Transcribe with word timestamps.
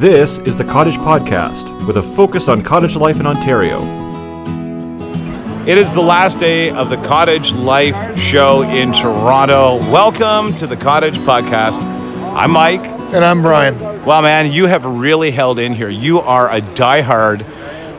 This 0.00 0.38
is 0.38 0.56
the 0.56 0.64
Cottage 0.64 0.94
Podcast, 0.94 1.86
with 1.86 1.98
a 1.98 2.02
focus 2.02 2.48
on 2.48 2.62
cottage 2.62 2.96
life 2.96 3.20
in 3.20 3.26
Ontario. 3.26 3.82
It 5.66 5.76
is 5.76 5.92
the 5.92 6.00
last 6.00 6.40
day 6.40 6.70
of 6.70 6.88
the 6.88 6.96
Cottage 7.06 7.52
Life 7.52 8.18
show 8.18 8.62
in 8.62 8.94
Toronto. 8.94 9.76
Welcome 9.92 10.54
to 10.56 10.66
the 10.66 10.74
Cottage 10.74 11.18
Podcast. 11.18 11.82
I'm 12.34 12.50
Mike. 12.50 12.80
And 12.80 13.22
I'm 13.22 13.42
Brian. 13.42 13.78
Well, 14.06 14.22
man, 14.22 14.50
you 14.50 14.64
have 14.68 14.86
really 14.86 15.32
held 15.32 15.58
in 15.58 15.74
here. 15.74 15.90
You 15.90 16.20
are 16.20 16.50
a 16.50 16.62
diehard, 16.62 17.42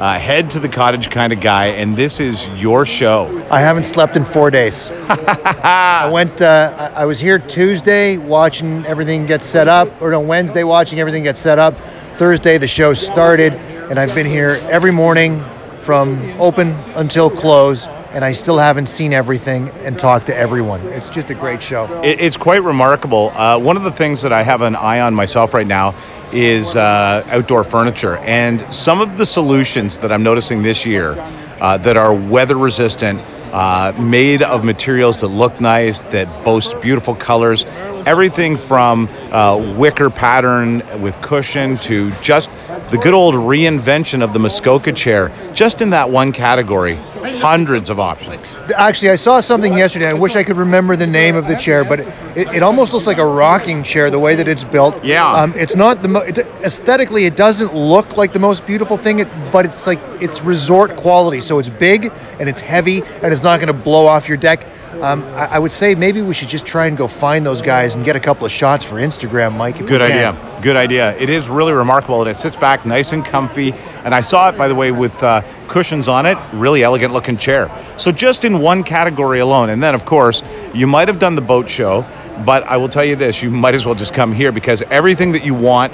uh, 0.02 0.18
head 0.18 0.50
to 0.50 0.60
the 0.60 0.70
cottage 0.70 1.12
kind 1.12 1.32
of 1.32 1.40
guy, 1.40 1.68
and 1.68 1.96
this 1.96 2.20
is 2.20 2.50
your 2.50 2.88
show. 2.88 3.28
I 3.52 3.60
haven't 3.60 3.84
slept 3.84 4.18
in 4.18 4.26
four 4.26 4.50
days. 4.50 4.90
I 5.08 6.10
went. 6.12 6.42
Uh, 6.42 6.92
I 6.96 7.04
I 7.04 7.06
was 7.06 7.20
here 7.20 7.38
Tuesday 7.38 8.18
watching 8.18 8.84
everything 8.88 9.28
get 9.28 9.44
set 9.44 9.68
up, 9.68 10.02
or 10.02 10.16
on 10.16 10.28
Wednesday 10.28 10.64
watching 10.64 11.00
everything 11.00 11.22
get 11.22 11.38
set 11.38 11.60
up. 11.60 11.76
Thursday 12.16 12.58
the 12.58 12.68
show 12.68 12.94
started, 12.94 13.54
and 13.54 13.98
I've 13.98 14.14
been 14.14 14.26
here 14.26 14.60
every 14.70 14.92
morning 14.92 15.44
from 15.80 16.30
open 16.40 16.70
until 16.96 17.30
close, 17.30 17.88
and 18.12 18.24
I 18.24 18.34
still 18.34 18.58
haven't 18.58 18.88
seen 18.88 19.14
everything 19.14 19.70
and 19.80 19.98
talked 19.98 20.28
to 20.28 20.36
everyone. 20.36 20.82
It's 20.88 21.10
just 21.10 21.30
a 21.30 21.34
great 21.34 21.64
show. 21.64 22.02
It, 22.04 22.20
it's 22.20 22.38
quite 22.38 22.62
remarkable. 22.64 23.30
Uh, 23.30 23.58
one 23.58 23.78
of 23.78 23.84
the 23.84 23.92
things 23.92 24.22
that 24.22 24.32
I 24.32 24.44
have 24.44 24.62
an 24.62 24.76
eye 24.76 25.00
on 25.00 25.16
myself 25.16 25.54
right 25.54 25.66
now 25.66 25.96
is 26.32 26.76
uh, 26.76 27.26
outdoor 27.28 27.64
furniture, 27.64 28.18
and 28.18 28.74
some 28.74 29.02
of 29.02 29.18
the 29.18 29.26
solutions 29.26 29.98
that 30.00 30.12
I'm 30.12 30.24
noticing 30.24 30.62
this 30.62 30.86
year 30.86 31.16
uh, 31.60 31.78
that 31.78 31.98
are 31.98 32.14
weather 32.14 32.58
resistant, 32.58 33.20
uh, 33.52 33.94
made 34.00 34.42
of 34.42 34.64
materials 34.64 35.22
that 35.22 35.28
look 35.28 35.60
nice, 35.60 36.02
that 36.02 36.46
boast 36.46 36.80
beautiful 36.82 37.16
colors. 37.16 37.66
Everything 38.06 38.58
from 38.58 39.08
uh, 39.32 39.76
wicker 39.78 40.10
pattern 40.10 40.84
with 41.02 41.22
cushion 41.22 41.78
to 41.78 42.12
just 42.22 42.52
the 42.90 42.98
good 42.98 43.14
old 43.14 43.36
reinvention 43.36 44.24
of 44.24 44.34
the 44.34 44.40
Muskoka 44.40 44.92
chair, 44.92 45.32
just 45.54 45.82
in 45.82 45.92
that 45.92 46.10
one 46.10 46.32
category. 46.32 46.96
Hundreds 47.40 47.90
of 47.90 48.00
options. 48.00 48.58
Actually, 48.76 49.12
I 49.12 49.16
saw 49.16 49.40
something 49.40 49.78
yesterday. 49.78 50.08
I 50.08 50.14
wish 50.14 50.36
I 50.36 50.44
could 50.44 50.58
remember 50.58 50.96
the 50.96 51.08
name 51.08 51.36
of 51.36 51.48
the 51.48 51.56
chair, 51.56 51.84
but 51.84 52.02
it, 52.36 52.48
it 52.56 52.64
almost 52.64 52.94
looks 52.94 53.08
like 53.08 53.18
a 53.18 53.26
rocking 53.26 53.84
chair 53.84 54.10
the 54.10 54.20
way 54.20 54.36
that 54.36 54.48
it's 54.48 54.64
built. 54.64 55.04
Yeah. 55.04 55.32
Um, 55.32 55.54
it's 55.56 55.76
not 55.76 56.02
the 56.02 56.08
mo- 56.08 56.22
it, 56.22 56.40
aesthetically. 56.64 57.26
It 57.26 57.36
doesn't 57.36 57.74
look 57.74 58.18
like 58.18 58.34
the 58.34 58.40
most 58.40 58.66
beautiful 58.66 58.98
thing, 58.98 59.24
but 59.52 59.66
it's 59.66 59.88
like 59.88 60.00
it's 60.20 60.42
resort 60.42 60.96
quality. 60.96 61.40
So 61.40 61.60
it's 61.60 61.70
big 61.70 62.12
and 62.40 62.50
it's 62.50 62.62
heavy 62.62 63.02
and 63.22 63.34
it's 63.34 63.44
not 63.44 63.60
going 63.60 63.68
to 63.76 63.84
blow 63.84 64.08
off 64.08 64.28
your 64.28 64.38
deck. 64.38 64.68
Um, 65.02 65.24
I, 65.34 65.56
I 65.56 65.60
would 65.60 65.72
say 65.72 65.96
maybe 65.96 66.22
we 66.22 66.34
should 66.36 66.48
just 66.48 66.64
try 66.64 66.86
and 66.86 66.96
go 66.96 67.08
find 67.08 67.44
those 67.44 67.62
guys 67.62 67.96
and 67.96 68.06
get 68.06 68.16
a 68.16 68.20
couple 68.20 68.46
of 68.46 68.52
shots 68.52 68.84
for 68.84 68.96
Instagram, 68.96 69.58
Mike. 69.58 69.80
If 69.80 69.88
Good 69.88 70.02
we 70.02 70.08
can. 70.08 70.36
idea. 70.36 70.62
Good 70.62 70.76
idea. 70.76 71.18
It 71.18 71.30
is 71.30 71.50
really 71.50 71.74
remarkable, 71.74 72.26
it 72.28 72.38
sits 72.38 72.56
back 72.56 72.86
nice 72.86 73.12
and 73.12 73.26
comfy. 73.26 73.74
And 74.04 74.14
I 74.14 74.22
saw 74.22 74.50
it, 74.50 74.58
by 74.58 74.68
the 74.68 74.76
way, 74.76 74.92
with 74.92 75.24
uh, 75.24 75.42
cushions 75.68 76.08
on 76.08 76.28
it. 76.28 76.38
Really 76.54 76.84
elegant 76.84 77.14
looking 77.14 77.36
chair. 77.36 77.72
So 77.98 78.12
just 78.12 78.46
in 78.46 78.60
one 78.60 78.84
category 78.84 79.40
alone, 79.40 79.70
and 79.70 79.82
then 79.82 79.96
of 79.96 80.06
course 80.06 80.44
you 80.74 80.86
might 80.86 81.08
have 81.08 81.18
done 81.18 81.34
the 81.36 81.42
boat 81.42 81.68
show, 81.68 82.06
but 82.46 82.64
I 82.64 82.78
will 82.78 82.90
tell 82.90 83.04
you 83.04 83.16
this: 83.16 83.42
you 83.42 83.50
might 83.50 83.74
as 83.74 83.88
well 83.88 83.96
just 83.96 84.14
come 84.14 84.32
here 84.32 84.52
because 84.52 84.84
everything 84.84 85.32
that 85.32 85.44
you 85.44 85.56
want 85.56 85.94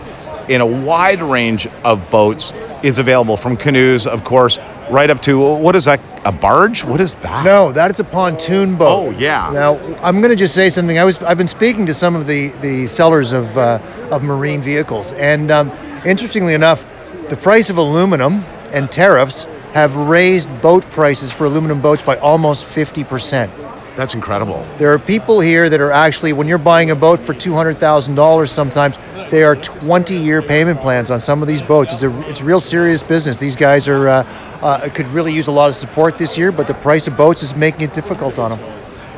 in 0.49 0.61
a 0.61 0.65
wide 0.65 1.21
range 1.21 1.67
of 1.83 2.09
boats 2.09 2.53
is 2.83 2.99
available 2.99 3.37
from 3.37 3.57
canoes, 3.57 4.07
of 4.07 4.23
course, 4.23 4.59
right 4.89 5.09
up 5.09 5.21
to 5.23 5.55
what 5.55 5.75
is 5.75 5.85
that? 5.85 5.99
A 6.25 6.31
barge? 6.31 6.83
What 6.83 7.01
is 7.01 7.15
that? 7.15 7.45
No, 7.45 7.71
that 7.71 7.91
is 7.91 7.99
a 7.99 8.03
pontoon 8.03 8.75
boat. 8.75 9.07
Oh, 9.07 9.09
yeah. 9.11 9.49
Now 9.51 9.77
I'm 10.01 10.17
going 10.21 10.29
to 10.29 10.35
just 10.35 10.53
say 10.53 10.69
something. 10.69 10.97
I 10.99 11.03
was 11.03 11.21
I've 11.23 11.37
been 11.37 11.47
speaking 11.47 11.85
to 11.87 11.93
some 11.93 12.15
of 12.15 12.27
the 12.27 12.49
the 12.61 12.87
sellers 12.87 13.31
of 13.31 13.57
uh, 13.57 13.79
of 14.11 14.23
marine 14.23 14.61
vehicles, 14.61 15.11
and 15.13 15.51
um, 15.51 15.71
interestingly 16.05 16.53
enough, 16.53 16.85
the 17.29 17.37
price 17.37 17.69
of 17.69 17.77
aluminum 17.77 18.43
and 18.71 18.91
tariffs 18.91 19.45
have 19.73 19.95
raised 19.95 20.49
boat 20.61 20.83
prices 20.91 21.31
for 21.31 21.45
aluminum 21.45 21.81
boats 21.81 22.03
by 22.03 22.17
almost 22.17 22.65
fifty 22.65 23.03
percent. 23.03 23.51
That's 23.95 24.13
incredible. 24.13 24.63
There 24.77 24.93
are 24.93 24.99
people 24.99 25.39
here 25.39 25.69
that 25.69 25.81
are 25.81 25.91
actually, 25.91 26.31
when 26.31 26.47
you're 26.47 26.59
buying 26.59 26.91
a 26.91 26.95
boat 26.95 27.19
for 27.19 27.33
two 27.33 27.53
hundred 27.53 27.79
thousand 27.79 28.15
dollars, 28.15 28.51
sometimes 28.51 28.95
they 29.29 29.43
are 29.43 29.55
twenty-year 29.55 30.41
payment 30.41 30.79
plans 30.79 31.11
on 31.11 31.19
some 31.19 31.41
of 31.41 31.47
these 31.47 31.61
boats. 31.61 31.93
It's 31.93 32.03
a 32.03 32.29
it's 32.29 32.41
real 32.41 32.61
serious 32.61 33.03
business. 33.03 33.37
These 33.37 33.55
guys 33.55 33.87
are 33.87 34.07
uh, 34.07 34.23
uh, 34.61 34.89
could 34.89 35.07
really 35.09 35.33
use 35.33 35.47
a 35.47 35.51
lot 35.51 35.69
of 35.69 35.75
support 35.75 36.17
this 36.17 36.37
year, 36.37 36.51
but 36.51 36.67
the 36.67 36.73
price 36.73 37.07
of 37.07 37.15
boats 37.17 37.43
is 37.43 37.55
making 37.55 37.81
it 37.81 37.93
difficult 37.93 38.39
on 38.39 38.51
them. 38.51 38.59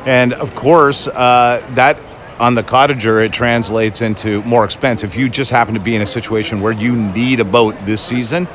And 0.06 0.32
of 0.32 0.54
course, 0.54 1.08
uh, 1.08 1.66
that 1.74 1.98
on 2.38 2.54
the 2.54 2.62
cottager, 2.62 3.24
it 3.24 3.32
translates 3.32 4.00
into 4.00 4.42
more 4.42 4.64
expense. 4.64 5.04
If 5.04 5.14
you 5.14 5.28
just 5.28 5.50
happen 5.50 5.74
to 5.74 5.80
be 5.80 5.94
in 5.94 6.02
a 6.02 6.06
situation 6.06 6.60
where 6.60 6.72
you 6.72 6.96
need 6.96 7.40
a 7.40 7.44
boat 7.44 7.76
this 7.84 8.02
season, 8.02 8.48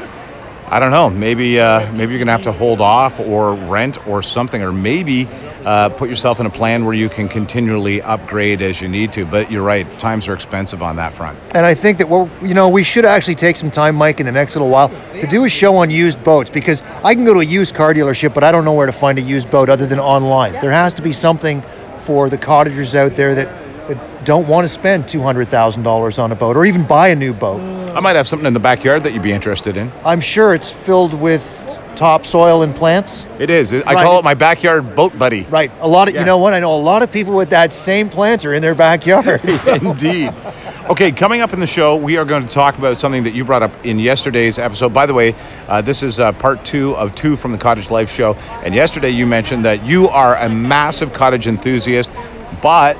I 0.67 0.79
don't 0.79 0.89
know. 0.89 1.09
Maybe 1.09 1.59
uh, 1.59 1.91
maybe 1.93 2.13
you're 2.13 2.19
gonna 2.19 2.31
have 2.31 2.43
to 2.43 2.51
hold 2.51 2.81
off 2.81 3.19
or 3.19 3.53
rent 3.53 4.07
or 4.07 4.23
something, 4.23 4.63
or 4.63 4.73
maybe 4.73 5.27
uh, 5.65 5.89
put 5.89 6.09
yourself 6.09 6.39
in 6.39 6.45
a 6.45 6.49
plan 6.49 6.85
where 6.85 6.93
you 6.93 7.09
can 7.09 7.27
continually 7.27 8.01
upgrade 8.01 8.61
as 8.61 8.81
you 8.81 8.87
need 8.87 9.11
to. 9.13 9.25
But 9.25 9.51
you're 9.51 9.63
right, 9.63 9.87
times 9.99 10.27
are 10.27 10.33
expensive 10.33 10.81
on 10.81 10.95
that 10.97 11.13
front. 11.13 11.37
And 11.55 11.65
I 11.65 11.73
think 11.73 11.97
that 11.97 12.07
we're, 12.07 12.29
you 12.41 12.53
know, 12.53 12.69
we 12.69 12.83
should 12.83 13.05
actually 13.05 13.35
take 13.35 13.55
some 13.57 13.71
time, 13.71 13.95
Mike, 13.95 14.19
in 14.19 14.25
the 14.25 14.31
next 14.31 14.55
little 14.55 14.69
while 14.69 14.89
to 14.89 15.27
do 15.27 15.45
a 15.45 15.49
show 15.49 15.75
on 15.77 15.89
used 15.89 16.23
boats 16.23 16.49
because 16.49 16.81
I 17.03 17.15
can 17.15 17.25
go 17.25 17.33
to 17.33 17.39
a 17.39 17.45
used 17.45 17.75
car 17.75 17.93
dealership, 17.93 18.33
but 18.33 18.43
I 18.43 18.51
don't 18.51 18.63
know 18.63 18.73
where 18.73 18.85
to 18.85 18.91
find 18.91 19.17
a 19.17 19.21
used 19.21 19.49
boat 19.49 19.69
other 19.69 19.87
than 19.87 19.99
online. 19.99 20.53
There 20.53 20.71
has 20.71 20.93
to 20.95 21.01
be 21.01 21.13
something 21.13 21.63
for 21.99 22.29
the 22.29 22.37
cottagers 22.37 22.93
out 22.93 23.15
there 23.15 23.33
that, 23.33 23.47
that 23.87 24.25
don't 24.25 24.47
want 24.47 24.65
to 24.65 24.69
spend 24.69 25.07
two 25.07 25.21
hundred 25.21 25.47
thousand 25.47 25.83
dollars 25.83 26.19
on 26.19 26.31
a 26.31 26.35
boat 26.35 26.55
or 26.55 26.65
even 26.65 26.85
buy 26.85 27.07
a 27.07 27.15
new 27.15 27.33
boat. 27.33 27.59
I 27.95 27.99
might 27.99 28.15
have 28.15 28.27
something 28.27 28.45
in 28.45 28.53
the 28.53 28.59
backyard 28.59 29.03
that 29.03 29.13
you'd 29.13 29.23
be 29.23 29.31
interested 29.31 29.77
in. 29.77 29.91
I'm 30.03 30.21
sure 30.21 30.53
it's 30.53 30.71
filled 30.71 31.13
with 31.13 31.43
topsoil 31.95 32.61
and 32.61 32.75
plants. 32.75 33.25
It 33.39 33.49
is. 33.49 33.73
I 33.73 33.77
Right. 33.81 34.03
call 34.03 34.19
it 34.19 34.23
my 34.25 34.33
backyard 34.33 34.95
boat 34.95 35.17
buddy. 35.17 35.43
Right. 35.49 35.71
A 35.79 35.87
lot 35.87 36.07
of 36.07 36.15
you 36.15 36.23
know 36.25 36.37
what? 36.37 36.53
I 36.53 36.59
know 36.59 36.73
a 36.73 36.75
lot 36.75 37.01
of 37.03 37.11
people 37.11 37.35
with 37.35 37.49
that 37.51 37.73
same 37.73 38.09
planter 38.09 38.53
in 38.53 38.61
their 38.61 38.75
backyards. 38.75 39.65
Indeed. 39.67 40.33
Okay, 40.89 41.11
coming 41.11 41.41
up 41.41 41.51
in 41.51 41.59
the 41.59 41.65
show, 41.65 41.95
we 41.95 42.17
are 42.17 42.25
going 42.25 42.45
to 42.45 42.53
talk 42.53 42.77
about 42.77 42.97
something 42.97 43.23
that 43.23 43.33
you 43.33 43.43
brought 43.43 43.63
up 43.63 43.71
in 43.83 43.97
yesterday's 43.97 44.59
episode. 44.59 44.93
By 44.93 45.07
the 45.07 45.15
way, 45.15 45.33
uh, 45.67 45.81
this 45.81 46.03
is 46.03 46.19
uh, 46.19 46.31
part 46.33 46.63
two 46.63 46.95
of 46.95 47.15
two 47.15 47.35
from 47.35 47.51
the 47.51 47.57
Cottage 47.57 47.89
Life 47.89 48.11
show. 48.11 48.35
And 48.63 48.75
yesterday 48.75 49.09
you 49.09 49.25
mentioned 49.25 49.65
that 49.65 49.83
you 49.83 50.07
are 50.09 50.35
a 50.37 50.47
massive 50.47 51.11
cottage 51.11 51.47
enthusiast, 51.47 52.11
but 52.61 52.97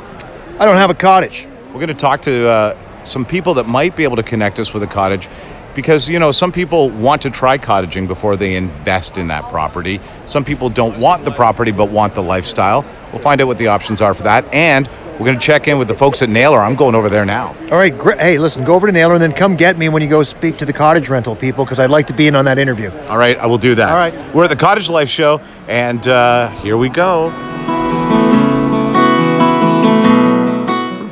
I 0.59 0.65
don't 0.65 0.77
have 0.77 0.89
a 0.89 0.95
cottage. 0.95 1.47
we're 1.67 1.73
going 1.75 1.87
to 1.89 1.93
talk 1.93 2.23
to 2.23 2.47
uh, 2.47 3.03
some 3.03 3.23
people 3.23 3.53
that 3.55 3.67
might 3.67 3.95
be 3.95 4.03
able 4.03 4.15
to 4.15 4.23
connect 4.23 4.57
us 4.59 4.73
with 4.73 4.81
a 4.81 4.87
cottage 4.87 5.27
because 5.75 6.09
you 6.09 6.17
know 6.17 6.31
some 6.31 6.51
people 6.51 6.89
want 6.89 7.21
to 7.21 7.29
try 7.29 7.57
cottaging 7.57 8.07
before 8.07 8.35
they 8.35 8.55
invest 8.55 9.17
in 9.17 9.27
that 9.27 9.43
property 9.49 9.99
some 10.25 10.43
people 10.43 10.69
don't 10.69 10.99
want 10.99 11.25
the 11.25 11.31
property 11.31 11.71
but 11.71 11.89
want 11.89 12.15
the 12.15 12.23
lifestyle 12.23 12.83
we'll 13.11 13.21
find 13.21 13.41
out 13.41 13.47
what 13.47 13.57
the 13.57 13.67
options 13.67 14.01
are 14.01 14.13
for 14.13 14.23
that 14.23 14.45
and 14.53 14.89
we're 15.19 15.27
going 15.27 15.39
to 15.39 15.45
check 15.45 15.69
in 15.69 15.77
with 15.77 15.87
the 15.87 15.95
folks 15.95 16.21
at 16.21 16.27
Naylor. 16.27 16.59
I'm 16.59 16.75
going 16.75 16.93
over 16.93 17.07
there 17.07 17.23
now. 17.23 17.55
All 17.71 17.77
right, 17.77 17.97
great. 17.97 18.19
Hey, 18.19 18.37
listen, 18.37 18.65
go 18.65 18.75
over 18.75 18.85
to 18.85 18.91
Naylor 18.91 19.13
and 19.13 19.21
then 19.21 19.31
come 19.31 19.55
get 19.55 19.77
me 19.77 19.87
when 19.87 20.01
you 20.01 20.09
go 20.09 20.23
speak 20.23 20.57
to 20.57 20.65
the 20.65 20.73
cottage 20.73 21.07
rental 21.07 21.37
people 21.37 21.63
because 21.63 21.79
I'd 21.79 21.89
like 21.89 22.07
to 22.07 22.13
be 22.13 22.27
in 22.27 22.35
on 22.35 22.43
that 22.45 22.57
interview. 22.57 22.91
All 23.07 23.17
right, 23.17 23.37
I 23.37 23.45
will 23.45 23.57
do 23.57 23.75
that. 23.75 23.89
All 23.89 23.95
right. 23.95 24.35
We're 24.35 24.43
at 24.43 24.49
the 24.49 24.57
Cottage 24.57 24.89
Life 24.89 25.07
Show, 25.07 25.39
and 25.69 26.05
uh, 26.05 26.49
here 26.59 26.75
we 26.75 26.89
go. 26.89 27.29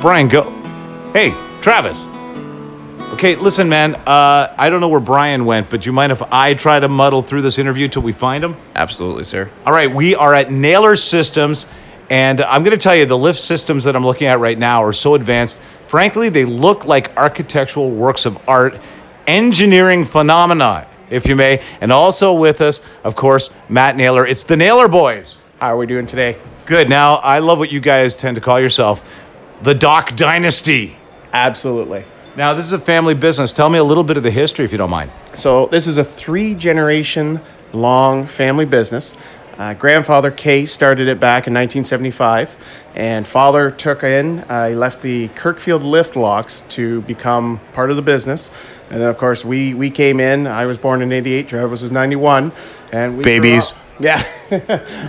Brian, 0.02 0.28
go. 0.28 0.50
Hey, 1.14 1.30
Travis. 1.62 2.13
Okay, 3.12 3.36
listen, 3.36 3.68
man. 3.68 3.94
Uh, 3.94 4.52
I 4.58 4.68
don't 4.68 4.80
know 4.80 4.88
where 4.88 5.00
Brian 5.00 5.44
went, 5.44 5.70
but 5.70 5.82
do 5.82 5.86
you 5.88 5.92
mind 5.92 6.10
if 6.12 6.20
I 6.32 6.54
try 6.54 6.80
to 6.80 6.88
muddle 6.88 7.22
through 7.22 7.42
this 7.42 7.58
interview 7.58 7.86
till 7.88 8.02
we 8.02 8.12
find 8.12 8.42
him? 8.42 8.56
Absolutely, 8.74 9.24
sir. 9.24 9.50
All 9.64 9.72
right, 9.72 9.90
we 9.90 10.14
are 10.14 10.34
at 10.34 10.50
Naylor 10.50 10.96
Systems, 10.96 11.66
and 12.10 12.40
I'm 12.40 12.64
going 12.64 12.76
to 12.76 12.82
tell 12.82 12.94
you 12.94 13.06
the 13.06 13.16
lift 13.16 13.38
systems 13.38 13.84
that 13.84 13.94
I'm 13.94 14.04
looking 14.04 14.26
at 14.26 14.40
right 14.40 14.58
now 14.58 14.82
are 14.82 14.92
so 14.92 15.14
advanced. 15.14 15.58
Frankly, 15.86 16.28
they 16.28 16.44
look 16.44 16.86
like 16.86 17.16
architectural 17.16 17.92
works 17.92 18.26
of 18.26 18.36
art, 18.48 18.80
engineering 19.26 20.04
phenomena, 20.04 20.86
if 21.08 21.28
you 21.28 21.36
may. 21.36 21.62
And 21.80 21.92
also 21.92 22.34
with 22.34 22.60
us, 22.60 22.80
of 23.04 23.14
course, 23.14 23.48
Matt 23.68 23.96
Naylor. 23.96 24.26
It's 24.26 24.44
the 24.44 24.56
Naylor 24.56 24.88
Boys. 24.88 25.38
How 25.60 25.68
are 25.68 25.76
we 25.76 25.86
doing 25.86 26.06
today? 26.06 26.36
Good. 26.66 26.88
Now, 26.88 27.16
I 27.16 27.38
love 27.38 27.58
what 27.58 27.70
you 27.70 27.80
guys 27.80 28.16
tend 28.16 28.34
to 28.34 28.40
call 28.40 28.58
yourself 28.58 29.08
the 29.62 29.74
Dock 29.74 30.16
Dynasty. 30.16 30.96
Absolutely. 31.32 32.04
Now, 32.36 32.52
this 32.54 32.66
is 32.66 32.72
a 32.72 32.78
family 32.80 33.14
business. 33.14 33.52
Tell 33.52 33.68
me 33.70 33.78
a 33.78 33.84
little 33.84 34.02
bit 34.02 34.16
of 34.16 34.24
the 34.24 34.30
history, 34.30 34.64
if 34.64 34.72
you 34.72 34.78
don't 34.78 34.90
mind. 34.90 35.10
So, 35.34 35.66
this 35.66 35.86
is 35.86 35.98
a 35.98 36.04
three 36.04 36.54
generation 36.54 37.40
long 37.72 38.26
family 38.26 38.64
business. 38.64 39.14
Uh, 39.56 39.72
grandfather 39.74 40.32
Kay 40.32 40.66
started 40.66 41.06
it 41.06 41.20
back 41.20 41.46
in 41.46 41.54
1975, 41.54 42.56
and 42.96 43.24
father 43.24 43.70
took 43.70 44.02
in, 44.02 44.40
uh, 44.48 44.68
he 44.70 44.74
left 44.74 45.00
the 45.00 45.28
Kirkfield 45.28 45.84
lift 45.84 46.16
locks 46.16 46.62
to 46.70 47.02
become 47.02 47.60
part 47.72 47.90
of 47.90 47.96
the 47.96 48.02
business. 48.02 48.50
And 48.90 49.00
then, 49.00 49.08
of 49.08 49.16
course, 49.16 49.44
we, 49.44 49.72
we 49.74 49.90
came 49.90 50.18
in. 50.18 50.48
I 50.48 50.66
was 50.66 50.76
born 50.76 51.02
in 51.02 51.12
88, 51.12 51.46
Travis 51.48 51.82
was 51.82 51.92
91. 51.92 52.50
And 52.90 53.16
we 53.16 53.22
grew 53.22 53.40
Babies. 53.40 53.72
up- 53.72 53.78
Yeah, 54.00 54.24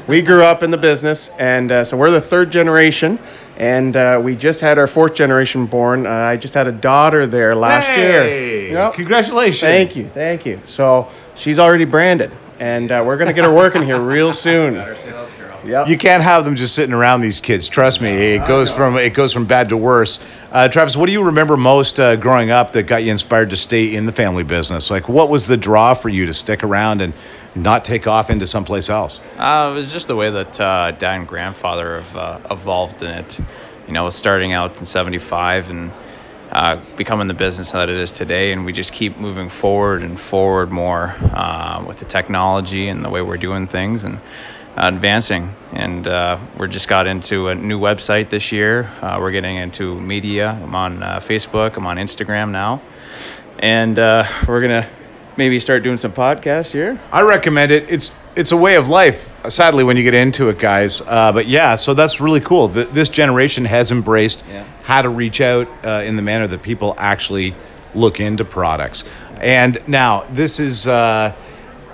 we 0.08 0.22
grew 0.22 0.44
up 0.44 0.62
in 0.62 0.70
the 0.70 0.78
business, 0.78 1.32
and 1.40 1.72
uh, 1.72 1.84
so 1.84 1.98
we're 1.98 2.12
the 2.12 2.22
third 2.22 2.52
generation. 2.52 3.18
And 3.58 3.96
uh, 3.96 4.20
we 4.22 4.36
just 4.36 4.60
had 4.62 4.78
our 4.78 4.88
fourth 4.88 5.14
generation 5.16 5.66
born. 5.66 6.06
Uh, 6.06 6.10
I 6.10 6.38
just 6.38 6.54
had 6.54 6.68
a 6.68 6.72
daughter 6.74 7.26
there 7.26 7.56
last 7.56 7.88
Hey, 7.88 8.64
year. 8.68 8.74
Yep. 8.74 8.94
Congratulations. 8.96 9.62
Thank 9.62 9.96
you, 9.96 10.08
thank 10.10 10.46
you. 10.46 10.62
So 10.66 11.10
she's 11.36 11.58
already 11.58 11.86
branded, 11.86 12.36
and 12.60 12.92
uh, 12.92 13.02
we're 13.06 13.16
gonna 13.18 13.32
get 13.34 13.46
her 13.46 13.54
working 13.54 13.84
here 13.84 14.00
real 14.00 14.34
soon. 14.48 14.76
Yep. 15.66 15.88
You 15.88 15.98
can't 15.98 16.22
have 16.22 16.46
them 16.46 16.56
just 16.56 16.76
sitting 16.76 16.94
around 16.94 17.22
these 17.22 17.42
kids. 17.42 17.68
Trust 17.70 18.00
me, 18.00 18.10
it 18.36 18.46
goes 18.46 18.72
from 18.72 18.98
it 18.98 19.14
goes 19.16 19.34
from 19.34 19.46
bad 19.46 19.70
to 19.70 19.78
worse. 19.78 20.20
Uh, 20.52 20.68
Travis, 20.68 20.96
what 20.98 21.08
do 21.08 21.12
you 21.14 21.24
remember 21.24 21.56
most 21.58 22.00
uh, 22.00 22.18
growing 22.18 22.52
up 22.52 22.74
that 22.74 22.84
got 22.84 23.04
you 23.04 23.12
inspired 23.12 23.50
to 23.52 23.58
stay 23.58 23.96
in 23.96 24.06
the 24.06 24.12
family 24.12 24.44
business? 24.44 24.92
Like, 24.92 25.10
what 25.10 25.28
was 25.30 25.48
the 25.48 25.58
draw 25.58 25.94
for 25.96 26.10
you 26.10 26.26
to 26.28 26.34
stick 26.36 26.64
around 26.64 27.02
and 27.02 27.14
not 27.56 27.84
take 27.84 28.08
off 28.08 28.30
into 28.30 28.46
someplace 28.46 28.90
else? 28.90 29.22
Uh, 29.38 29.70
it 29.72 29.76
was 29.76 29.92
just 29.92 30.08
the 30.08 30.16
way 30.16 30.30
that 30.30 30.60
uh, 30.60 30.92
dad 30.92 31.16
and 31.16 31.28
grandfather 31.28 31.96
have 31.96 32.16
uh, 32.16 32.40
evolved 32.52 33.02
in 33.02 33.10
it. 33.10 33.40
You 33.88 33.94
know, 33.94 34.10
starting 34.10 34.54
out 34.54 34.80
in 34.80 34.86
'75 34.86 35.70
and 35.70 35.92
uh, 36.52 36.80
becoming 36.96 37.28
the 37.28 37.34
business 37.34 37.72
that 37.72 37.90
it 37.90 37.98
is 37.98 38.12
today, 38.12 38.52
and 38.52 38.66
we 38.66 38.72
just 38.72 38.94
keep 38.94 39.18
moving 39.18 39.50
forward 39.50 40.04
and 40.04 40.20
forward 40.20 40.72
more 40.72 41.16
uh, 41.34 41.84
with 41.86 41.98
the 41.98 42.06
technology 42.06 42.88
and 42.88 43.04
the 43.04 43.10
way 43.10 43.22
we're 43.22 43.38
doing 43.38 43.68
things 43.68 44.04
and 44.04 44.20
advancing. 44.76 45.54
And 45.74 46.08
uh, 46.08 46.40
we're 46.58 46.68
just 46.68 46.88
got 46.88 47.08
into 47.08 47.48
a 47.50 47.56
new 47.56 47.80
website 47.80 48.30
this 48.30 48.52
year. 48.52 48.90
Uh, 49.02 49.18
we're 49.20 49.32
getting 49.32 49.56
into 49.56 50.00
media. 50.00 50.52
I'm 50.52 50.76
on 50.76 51.04
uh, 51.04 51.20
Facebook. 51.20 51.78
I'm 51.78 51.88
on 51.88 51.98
Instagram 51.98 52.52
now, 52.52 52.82
and 53.60 53.98
uh, 53.98 54.26
we're 54.48 54.62
gonna 54.62 54.88
maybe 55.38 55.60
start 55.60 55.84
doing 55.84 55.98
some 55.98 56.12
podcasts 56.12 56.72
here. 56.72 57.00
I 57.12 57.22
recommend 57.22 57.72
it. 57.72 57.90
It's 57.90 58.18
it's 58.36 58.52
a 58.52 58.58
way 58.58 58.76
of 58.76 58.90
life. 58.90 59.32
Sadly, 59.50 59.84
when 59.84 59.96
you 59.98 60.04
get 60.04 60.14
into 60.14 60.50
it, 60.50 60.58
guys. 60.60 61.02
Uh, 61.02 61.32
but 61.32 61.48
yeah, 61.48 61.76
so 61.76 61.94
that's 61.94 62.20
really 62.20 62.42
cool. 62.42 62.70
Th- 62.70 62.90
this 62.90 63.10
generation 63.10 63.66
has 63.66 63.92
embraced 63.92 64.44
Yeah. 64.52 64.64
how 64.84 65.02
to 65.02 65.10
reach 65.10 65.40
out 65.42 65.68
uh, 65.86 66.02
in 66.06 66.16
the 66.16 66.22
manner 66.22 66.48
that 66.48 66.62
people 66.64 66.96
actually 66.98 67.56
look 67.94 68.20
into 68.20 68.44
products. 68.46 69.04
And 69.40 69.78
now 69.88 70.24
this 70.32 70.60
is. 70.60 70.88
Uh, 70.88 71.34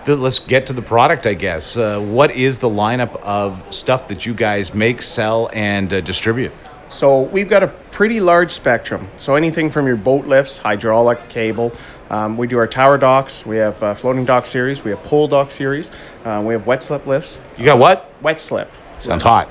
the, 0.06 0.16
let's 0.16 0.40
get 0.40 0.66
to 0.66 0.74
the 0.74 0.82
product, 0.82 1.28
I 1.28 1.36
guess. 1.36 1.78
Uh, 1.78 2.00
what 2.00 2.32
is 2.32 2.58
the 2.58 2.68
lineup 2.70 3.16
of 3.22 3.64
stuff 3.72 4.08
that 4.08 4.26
you 4.26 4.34
guys 4.34 4.74
make, 4.74 5.00
sell, 5.04 5.48
and 5.54 5.94
uh, 5.94 6.02
distribute? 6.02 6.52
So 6.90 7.22
we've 7.22 7.48
got 7.48 7.62
a 7.62 7.68
pretty 7.68 8.20
large 8.20 8.52
spectrum. 8.52 9.10
So 9.18 9.36
anything 9.36 9.70
from 9.70 9.86
your 9.86 9.98
boat 9.98 10.26
lifts, 10.26 10.58
hydraulic, 10.58 11.30
cable. 11.30 11.72
Um, 12.12 12.36
we 12.36 12.46
do 12.46 12.58
our 12.58 12.68
tower 12.68 12.98
docks. 12.98 13.46
We 13.46 13.56
have 13.56 13.82
uh, 13.82 13.94
floating 13.94 14.26
dock 14.26 14.46
series. 14.46 14.84
We 14.84 14.92
have 14.92 15.02
pole 15.02 15.30
dock 15.30 15.50
series. 15.50 15.92
Uh, 16.26 16.44
we 16.46 16.54
have 16.54 16.68
wet 16.68 16.84
slip 16.84 17.08
lifts. 17.08 17.40
You 17.58 17.64
got 17.64 17.80
what? 17.80 18.12
Wet 18.22 18.38
slip. 18.38 18.70
Sounds 19.00 19.24
hot. 19.24 19.48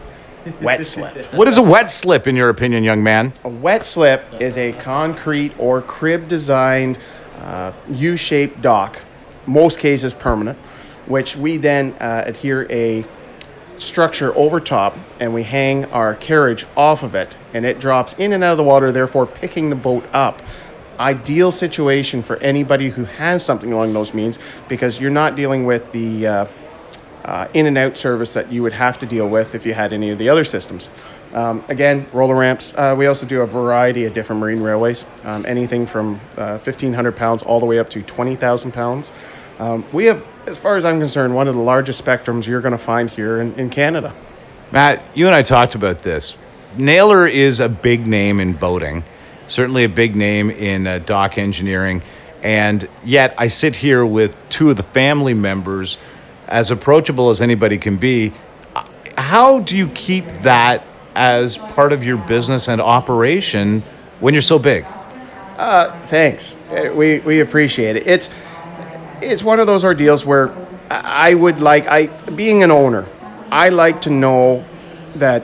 Wet 0.61 0.85
slip. 0.85 1.17
What 1.35 1.49
is 1.49 1.57
a 1.57 1.63
wet 1.63 1.91
slip, 1.91 2.27
in 2.27 2.37
your 2.37 2.51
opinion, 2.51 2.85
young 2.85 3.03
man? 3.03 3.33
A 3.45 3.49
wet 3.49 3.87
slip 3.87 4.27
is 4.39 4.59
a 4.59 4.73
concrete 4.73 5.55
or 5.59 5.81
crib 5.81 6.29
designed 6.29 6.99
uh, 7.39 7.73
U 7.93 8.19
shaped 8.19 8.61
dock, 8.61 9.01
most 9.47 9.79
cases 9.79 10.13
permanent, 10.13 10.59
which 11.07 11.37
we 11.37 11.57
then 11.57 11.95
uh, 11.95 12.25
adhere 12.27 12.71
a 12.71 13.07
structure 13.79 14.37
over 14.37 14.61
top 14.61 14.99
and 15.19 15.33
we 15.33 15.43
hang 15.43 15.87
our 15.87 16.15
carriage 16.15 16.67
off 16.77 17.03
of 17.03 17.15
it 17.15 17.35
and 17.55 17.65
it 17.65 17.81
drops 17.81 18.13
in 18.15 18.35
and 18.35 18.45
out 18.45 18.53
of 18.53 18.59
the 18.59 18.65
water, 18.65 18.93
therefore 18.93 19.27
picking 19.27 19.71
the 19.71 19.77
boat 19.77 20.05
up. 20.13 20.43
Ideal 21.01 21.51
situation 21.51 22.23
for 22.23 22.37
anybody 22.37 22.91
who 22.91 23.05
has 23.05 23.45
something 23.45 23.73
along 23.73 23.95
those 23.95 24.15
means 24.15 24.39
because 24.69 25.01
you're 25.01 25.11
not 25.11 25.35
dealing 25.35 25.65
with 25.65 25.91
the 25.93 26.27
uh, 26.27 26.47
uh, 27.25 27.49
in 27.55 27.67
and 27.67 27.79
out 27.79 27.97
service 27.97 28.33
that 28.35 28.53
you 28.53 28.63
would 28.63 28.75
have 28.75 28.99
to 28.99 29.07
deal 29.07 29.29
with 29.29 29.55
if 29.55 29.65
you 29.65 29.75
had 29.75 29.93
any 29.93 30.11
of 30.11 30.19
the 30.19 30.29
other 30.29 30.45
systems. 30.45 30.91
Um, 31.33 31.65
again, 31.69 32.07
roller 32.13 32.37
ramps. 32.37 32.75
Uh, 32.77 32.95
we 32.99 33.07
also 33.07 33.25
do 33.25 33.41
a 33.41 33.47
variety 33.47 34.05
of 34.05 34.15
different 34.15 34.41
marine 34.41 34.61
railways, 34.61 35.05
um, 35.25 35.47
anything 35.47 35.87
from 35.87 36.17
uh, 36.37 36.59
1,500 36.59 37.17
pounds 37.17 37.43
all 37.43 37.61
the 37.61 37.67
way 37.67 37.79
up 37.79 37.89
to 37.91 38.03
20,000 38.03 38.73
pounds. 38.73 39.13
Um, 39.59 39.85
we 39.93 40.07
have, 40.07 40.25
as 40.47 40.59
far 40.59 40.77
as 40.77 40.85
I'm 40.85 40.99
concerned, 40.99 41.35
one 41.35 41.47
of 41.47 41.55
the 41.55 41.63
largest 41.63 42.05
spectrums 42.05 42.47
you're 42.47 42.61
going 42.61 42.73
to 42.73 42.79
find 42.79 43.09
here 43.09 43.41
in, 43.41 43.55
in 43.55 43.71
Canada. 43.71 44.15
Matt, 44.73 45.05
you 45.15 45.27
and 45.27 45.35
I 45.35 45.43
talked 45.43 45.75
about 45.75 46.03
this. 46.03 46.37
Naylor 46.77 47.27
is 47.27 47.61
a 47.61 47.69
big 47.69 48.07
name 48.07 48.41
in 48.41 48.55
boating, 48.55 49.05
certainly 49.51 49.83
a 49.85 49.89
big 49.89 50.15
name 50.15 50.49
in 50.49 50.87
uh, 50.87 50.99
dock 50.99 51.37
engineering, 51.37 52.03
and 52.43 52.89
yet 53.05 53.35
I 53.37 53.49
sit 53.49 53.77
here 53.77 54.07
with 54.07 54.35
two 54.49 54.71
of 54.71 54.77
the 54.77 54.83
family 54.83 55.35
members, 55.35 55.99
as 56.47 56.71
approachable 56.71 57.31
as 57.31 57.41
anybody 57.41 57.77
can 57.77 57.97
be. 57.97 58.33
Uh, 58.75 58.85
How 59.19 59.59
do 59.59 59.77
you 59.77 59.89
keep 59.89 60.27
that 60.43 60.85
as 61.15 61.59
part 61.59 61.93
of 61.93 62.05
your 62.05 62.17
business 62.17 62.69
and 62.69 62.81
operation 62.81 63.83
when 64.21 64.35
you're 64.35 64.41
so 64.43 64.59
big? 64.59 64.85
Thanks. 66.07 66.57
Uh, 66.71 66.93
We, 66.95 67.19
we 67.19 67.41
appreciate 67.41 67.97
it. 67.97 68.07
It's 68.07 68.31
it's 69.21 69.43
one 69.43 69.61
of 69.61 69.67
those 69.67 69.85
ordeals 69.85 70.25
where 70.25 70.51
I 70.91 71.35
would 71.35 71.61
like 71.61 71.87
I 71.87 72.07
being 72.31 72.63
an 72.63 72.71
owner, 72.71 73.05
I 73.51 73.69
like 73.69 74.01
to 74.03 74.11
know 74.11 74.65
that 75.17 75.43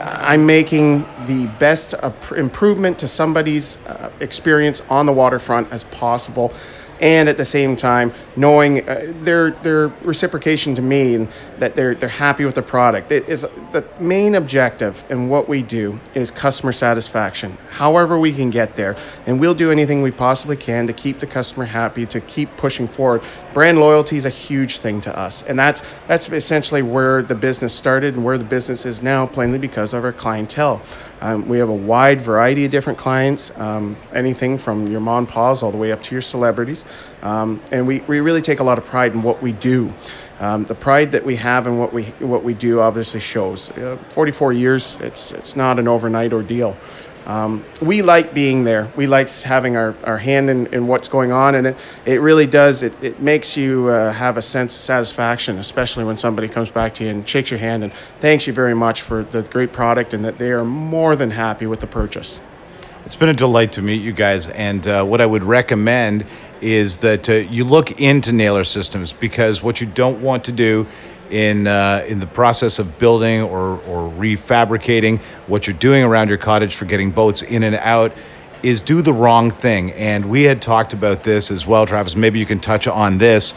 I'm 0.00 0.46
making 0.46 1.06
the 1.26 1.46
best 1.58 1.94
improvement 2.36 2.98
to 3.00 3.08
somebody's 3.08 3.76
uh, 3.86 4.10
experience 4.20 4.82
on 4.88 5.06
the 5.06 5.12
waterfront 5.12 5.70
as 5.72 5.84
possible. 5.84 6.52
And 7.00 7.28
at 7.28 7.36
the 7.38 7.44
same 7.44 7.76
time, 7.76 8.12
knowing 8.36 8.88
uh, 8.88 9.12
their 9.22 9.52
their 9.52 9.88
reciprocation 10.02 10.74
to 10.74 10.82
me 10.82 11.14
and 11.14 11.28
that 11.58 11.74
they're 11.74 11.94
they're 11.94 12.08
happy 12.08 12.44
with 12.44 12.54
the 12.54 12.62
product. 12.62 13.10
It 13.10 13.28
is 13.28 13.46
the 13.72 13.84
main 13.98 14.34
objective 14.34 15.02
in 15.08 15.28
what 15.28 15.48
we 15.48 15.62
do 15.62 15.98
is 16.14 16.30
customer 16.30 16.72
satisfaction. 16.72 17.56
However 17.70 18.18
we 18.18 18.32
can 18.32 18.50
get 18.50 18.76
there, 18.76 18.96
and 19.26 19.40
we'll 19.40 19.54
do 19.54 19.70
anything 19.70 20.02
we 20.02 20.10
possibly 20.10 20.56
can 20.56 20.86
to 20.86 20.92
keep 20.92 21.20
the 21.20 21.26
customer 21.26 21.64
happy, 21.64 22.04
to 22.06 22.20
keep 22.20 22.54
pushing 22.56 22.86
forward. 22.86 23.22
Brand 23.54 23.80
loyalty 23.80 24.16
is 24.16 24.24
a 24.24 24.30
huge 24.30 24.78
thing 24.78 25.00
to 25.00 25.18
us, 25.18 25.42
and 25.42 25.58
that's 25.58 25.82
that's 26.06 26.28
essentially 26.28 26.82
where 26.82 27.22
the 27.22 27.34
business 27.34 27.74
started 27.74 28.14
and 28.14 28.24
where 28.24 28.38
the 28.38 28.44
business 28.44 28.84
is 28.84 29.02
now, 29.02 29.26
plainly 29.26 29.58
because 29.58 29.94
of 29.94 30.04
our 30.04 30.12
clientele. 30.12 30.82
Um, 31.20 31.48
we 31.48 31.58
have 31.58 31.68
a 31.68 31.74
wide 31.74 32.20
variety 32.20 32.64
of 32.64 32.70
different 32.70 32.98
clients, 32.98 33.50
um, 33.56 33.96
anything 34.12 34.56
from 34.58 34.88
your 34.88 35.00
mom 35.00 35.20
and 35.20 35.28
pa's 35.28 35.62
all 35.62 35.70
the 35.70 35.76
way 35.76 35.92
up 35.92 36.02
to 36.04 36.14
your 36.14 36.22
celebrities. 36.22 36.84
Um, 37.22 37.60
and 37.70 37.86
we, 37.86 38.00
we 38.00 38.20
really 38.20 38.42
take 38.42 38.60
a 38.60 38.64
lot 38.64 38.78
of 38.78 38.86
pride 38.86 39.12
in 39.12 39.22
what 39.22 39.42
we 39.42 39.52
do. 39.52 39.92
Um, 40.40 40.64
the 40.64 40.74
pride 40.74 41.12
that 41.12 41.24
we 41.24 41.36
have 41.36 41.66
in 41.66 41.76
what 41.76 41.92
we 41.92 42.04
what 42.20 42.42
we 42.42 42.54
do 42.54 42.80
obviously 42.80 43.20
shows. 43.20 43.70
Uh, 43.72 43.98
44 44.08 44.54
years, 44.54 44.96
it's 45.00 45.32
it's 45.32 45.54
not 45.54 45.78
an 45.78 45.86
overnight 45.86 46.32
ordeal. 46.32 46.78
Um, 47.26 47.64
we 47.80 48.02
like 48.02 48.34
being 48.34 48.64
there. 48.64 48.90
We 48.96 49.06
like 49.06 49.28
having 49.28 49.76
our, 49.76 49.94
our 50.04 50.18
hand 50.18 50.50
in, 50.50 50.66
in 50.68 50.86
what's 50.86 51.08
going 51.08 51.32
on, 51.32 51.54
and 51.54 51.66
it, 51.68 51.76
it 52.04 52.20
really 52.20 52.46
does. 52.46 52.82
It, 52.82 52.92
it 53.02 53.20
makes 53.20 53.56
you 53.56 53.88
uh, 53.88 54.12
have 54.12 54.36
a 54.36 54.42
sense 54.42 54.74
of 54.74 54.82
satisfaction, 54.82 55.58
especially 55.58 56.04
when 56.04 56.16
somebody 56.16 56.48
comes 56.48 56.70
back 56.70 56.94
to 56.94 57.04
you 57.04 57.10
and 57.10 57.28
shakes 57.28 57.50
your 57.50 57.60
hand 57.60 57.84
and 57.84 57.92
thanks 58.20 58.46
you 58.46 58.52
very 58.52 58.74
much 58.74 59.02
for 59.02 59.22
the 59.22 59.42
great 59.42 59.72
product 59.72 60.12
and 60.14 60.24
that 60.24 60.38
they 60.38 60.50
are 60.50 60.64
more 60.64 61.14
than 61.16 61.32
happy 61.32 61.66
with 61.66 61.80
the 61.80 61.86
purchase. 61.86 62.40
It's 63.04 63.16
been 63.16 63.28
a 63.28 63.34
delight 63.34 63.72
to 63.72 63.82
meet 63.82 64.02
you 64.02 64.12
guys, 64.12 64.48
and 64.48 64.86
uh, 64.86 65.04
what 65.04 65.20
I 65.20 65.26
would 65.26 65.42
recommend 65.42 66.26
is 66.60 66.98
that 66.98 67.28
uh, 67.28 67.34
you 67.34 67.64
look 67.64 68.00
into 68.00 68.32
Naylor 68.32 68.64
Systems 68.64 69.12
because 69.12 69.62
what 69.62 69.80
you 69.80 69.86
don't 69.86 70.20
want 70.20 70.44
to 70.44 70.52
do 70.52 70.86
in 71.30 71.66
uh, 71.66 72.04
in 72.08 72.20
the 72.20 72.26
process 72.26 72.78
of 72.78 72.98
building 72.98 73.42
or 73.42 73.80
or 73.82 74.10
refabricating 74.10 75.20
what 75.46 75.66
you're 75.66 75.76
doing 75.76 76.02
around 76.04 76.28
your 76.28 76.38
cottage 76.38 76.74
for 76.74 76.84
getting 76.84 77.10
boats 77.10 77.42
in 77.42 77.62
and 77.62 77.76
out 77.76 78.12
is 78.62 78.80
do 78.80 79.00
the 79.00 79.12
wrong 79.12 79.50
thing. 79.50 79.92
And 79.92 80.26
we 80.26 80.42
had 80.42 80.60
talked 80.60 80.92
about 80.92 81.22
this 81.22 81.50
as 81.50 81.66
well, 81.66 81.86
Travis. 81.86 82.14
Maybe 82.14 82.38
you 82.38 82.46
can 82.46 82.60
touch 82.60 82.86
on 82.86 83.18
this. 83.18 83.54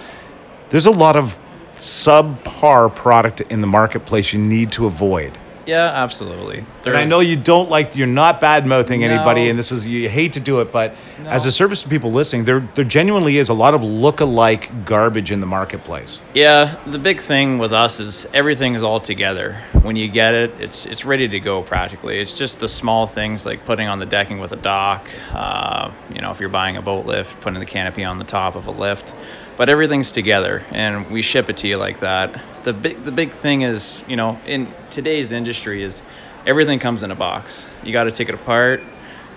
There's 0.69 0.85
a 0.85 0.91
lot 0.91 1.15
of 1.15 1.39
subpar 1.77 2.93
product 2.95 3.41
in 3.41 3.61
the 3.61 3.67
marketplace 3.67 4.31
you 4.31 4.39
need 4.39 4.71
to 4.73 4.85
avoid. 4.85 5.37
Yeah, 5.65 5.87
absolutely. 5.87 6.65
And 6.85 6.97
I 6.97 7.05
know 7.05 7.21
you 7.21 7.37
don't 7.37 7.69
like 7.69 7.95
you're 7.95 8.07
not 8.07 8.41
bad 8.41 8.65
mouthing 8.65 9.03
anybody, 9.03 9.49
and 9.49 9.57
this 9.57 9.71
is 9.71 9.85
you 9.85 10.09
hate 10.09 10.33
to 10.33 10.39
do 10.39 10.59
it, 10.61 10.71
but 10.71 10.95
as 11.25 11.45
a 11.45 11.51
service 11.51 11.83
to 11.83 11.89
people 11.89 12.11
listening, 12.11 12.43
there 12.43 12.59
there 12.75 12.83
genuinely 12.83 13.37
is 13.37 13.49
a 13.49 13.53
lot 13.53 13.73
of 13.73 13.83
look-alike 13.83 14.85
garbage 14.85 15.31
in 15.31 15.39
the 15.39 15.45
marketplace. 15.45 16.19
Yeah, 16.33 16.77
the 16.85 16.99
big 16.99 17.21
thing 17.21 17.59
with 17.59 17.71
us 17.71 17.99
is 17.99 18.27
everything 18.33 18.73
is 18.73 18.83
all 18.83 18.99
together. 18.99 19.61
When 19.81 19.95
you 19.95 20.09
get 20.09 20.33
it, 20.33 20.51
it's 20.59 20.85
it's 20.85 21.05
ready 21.05 21.27
to 21.29 21.39
go 21.39 21.61
practically. 21.63 22.19
It's 22.19 22.33
just 22.33 22.59
the 22.59 22.67
small 22.67 23.07
things 23.07 23.45
like 23.45 23.65
putting 23.65 23.87
on 23.87 23.99
the 23.99 24.05
decking 24.05 24.39
with 24.39 24.51
a 24.51 24.57
dock. 24.57 25.07
Uh, 25.31 25.91
you 26.13 26.21
know, 26.21 26.31
if 26.31 26.39
you're 26.39 26.49
buying 26.49 26.75
a 26.75 26.81
boat 26.81 27.05
lift, 27.05 27.39
putting 27.41 27.59
the 27.59 27.65
canopy 27.65 28.03
on 28.03 28.17
the 28.17 28.25
top 28.25 28.55
of 28.55 28.67
a 28.67 28.71
lift, 28.71 29.13
but 29.57 29.69
everything's 29.69 30.11
together, 30.11 30.65
and 30.71 31.09
we 31.11 31.21
ship 31.21 31.49
it 31.49 31.57
to 31.57 31.67
you 31.67 31.77
like 31.77 31.99
that. 31.99 32.41
The 32.63 32.73
big 32.73 33.03
the 33.03 33.11
big 33.11 33.31
thing 33.31 33.61
is, 33.61 34.03
you 34.07 34.15
know, 34.15 34.39
in 34.45 34.73
today's 34.89 35.31
industry 35.31 35.83
is 35.83 36.01
everything 36.45 36.79
comes 36.79 37.03
in 37.03 37.11
a 37.11 37.15
box. 37.15 37.69
You 37.83 37.93
got 37.93 38.05
to 38.05 38.11
take 38.11 38.29
it 38.29 38.35
apart. 38.35 38.83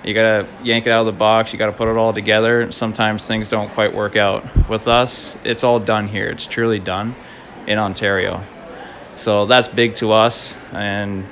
You 0.05 0.15
gotta 0.15 0.47
yank 0.63 0.87
it 0.87 0.91
out 0.91 1.01
of 1.01 1.07
the 1.07 1.13
box. 1.13 1.53
You 1.53 1.59
gotta 1.59 1.73
put 1.73 1.89
it 1.89 1.97
all 1.97 2.13
together. 2.13 2.71
Sometimes 2.71 3.27
things 3.27 3.51
don't 3.51 3.73
quite 3.73 3.93
work 3.93 4.15
out. 4.15 4.69
With 4.69 4.87
us, 4.87 5.37
it's 5.43 5.65
all 5.65 5.81
done 5.81 6.07
here. 6.07 6.29
It's 6.29 6.47
truly 6.47 6.79
done 6.79 7.17
in 7.67 7.79
Ontario. 7.79 8.41
So 9.17 9.47
that's 9.47 9.67
big 9.67 9.97
to 9.97 10.13
us, 10.13 10.57
and 10.71 11.27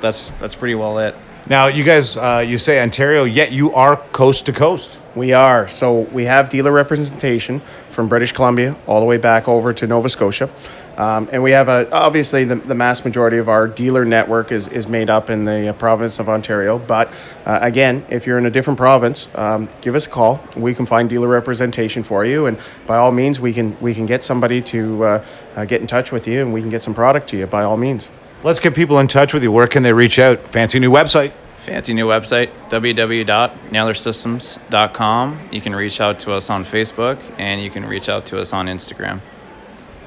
that's 0.00 0.30
that's 0.40 0.56
pretty 0.56 0.74
well 0.74 0.98
it. 0.98 1.14
Now, 1.46 1.68
you 1.68 1.84
guys, 1.84 2.16
uh, 2.16 2.44
you 2.46 2.58
say 2.58 2.82
Ontario, 2.82 3.22
yet 3.24 3.52
you 3.52 3.72
are 3.72 3.96
coast 4.10 4.46
to 4.46 4.52
coast. 4.52 4.97
We 5.14 5.32
are. 5.32 5.68
So 5.68 6.00
we 6.00 6.24
have 6.24 6.50
dealer 6.50 6.70
representation 6.70 7.60
from 7.90 8.08
British 8.08 8.32
Columbia 8.32 8.76
all 8.86 9.00
the 9.00 9.06
way 9.06 9.16
back 9.16 9.48
over 9.48 9.72
to 9.72 9.86
Nova 9.86 10.08
Scotia. 10.08 10.50
Um, 10.96 11.28
and 11.30 11.42
we 11.42 11.52
have 11.52 11.68
a, 11.68 11.90
obviously 11.92 12.44
the, 12.44 12.56
the 12.56 12.74
mass 12.74 13.04
majority 13.04 13.38
of 13.38 13.48
our 13.48 13.68
dealer 13.68 14.04
network 14.04 14.50
is, 14.50 14.66
is 14.68 14.88
made 14.88 15.08
up 15.08 15.30
in 15.30 15.44
the 15.44 15.68
uh, 15.68 15.72
province 15.72 16.18
of 16.18 16.28
Ontario. 16.28 16.78
But 16.78 17.12
uh, 17.46 17.60
again, 17.62 18.04
if 18.08 18.26
you're 18.26 18.38
in 18.38 18.46
a 18.46 18.50
different 18.50 18.78
province, 18.78 19.28
um, 19.36 19.68
give 19.80 19.94
us 19.94 20.06
a 20.06 20.10
call. 20.10 20.40
We 20.56 20.74
can 20.74 20.86
find 20.86 21.08
dealer 21.08 21.28
representation 21.28 22.02
for 22.02 22.24
you. 22.24 22.46
And 22.46 22.58
by 22.86 22.96
all 22.96 23.12
means, 23.12 23.38
we 23.38 23.52
can, 23.52 23.80
we 23.80 23.94
can 23.94 24.06
get 24.06 24.24
somebody 24.24 24.60
to 24.62 25.04
uh, 25.04 25.24
uh, 25.54 25.64
get 25.64 25.80
in 25.80 25.86
touch 25.86 26.10
with 26.10 26.26
you 26.26 26.42
and 26.42 26.52
we 26.52 26.60
can 26.60 26.70
get 26.70 26.82
some 26.82 26.94
product 26.94 27.28
to 27.30 27.36
you 27.36 27.46
by 27.46 27.62
all 27.62 27.76
means. 27.76 28.10
Let's 28.42 28.58
get 28.58 28.74
people 28.74 28.98
in 28.98 29.08
touch 29.08 29.32
with 29.32 29.42
you. 29.42 29.52
Where 29.52 29.66
can 29.68 29.84
they 29.84 29.92
reach 29.92 30.18
out? 30.18 30.40
Fancy 30.40 30.80
new 30.80 30.90
website. 30.90 31.32
Fancy 31.68 31.92
new 31.92 32.06
website, 32.06 32.48
www.naylorsystems.com. 32.70 35.48
You 35.52 35.60
can 35.60 35.74
reach 35.74 36.00
out 36.00 36.18
to 36.20 36.32
us 36.32 36.48
on 36.48 36.64
Facebook 36.64 37.18
and 37.36 37.60
you 37.60 37.68
can 37.68 37.84
reach 37.84 38.08
out 38.08 38.24
to 38.26 38.40
us 38.40 38.54
on 38.54 38.68
Instagram. 38.68 39.20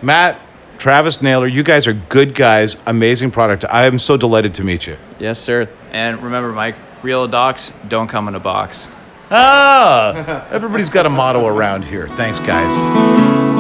Matt, 0.01 0.41
Travis 0.79 1.21
Naylor, 1.21 1.45
you 1.45 1.61
guys 1.61 1.85
are 1.85 1.93
good 1.93 2.33
guys. 2.33 2.77
Amazing 2.87 3.29
product. 3.29 3.63
I 3.69 3.85
am 3.85 3.99
so 3.99 4.17
delighted 4.17 4.55
to 4.55 4.63
meet 4.63 4.87
you. 4.87 4.97
Yes, 5.19 5.37
sir. 5.37 5.71
And 5.91 6.23
remember, 6.23 6.51
Mike, 6.51 6.77
real 7.03 7.27
docks 7.27 7.71
don't 7.87 8.07
come 8.07 8.27
in 8.27 8.33
a 8.33 8.39
box. 8.39 8.89
Ah, 9.29 10.47
everybody's 10.51 10.89
got 10.89 11.05
a 11.05 11.11
motto 11.11 11.45
around 11.45 11.83
here. 11.83 12.09
Thanks, 12.09 12.39
guys. 12.39 13.50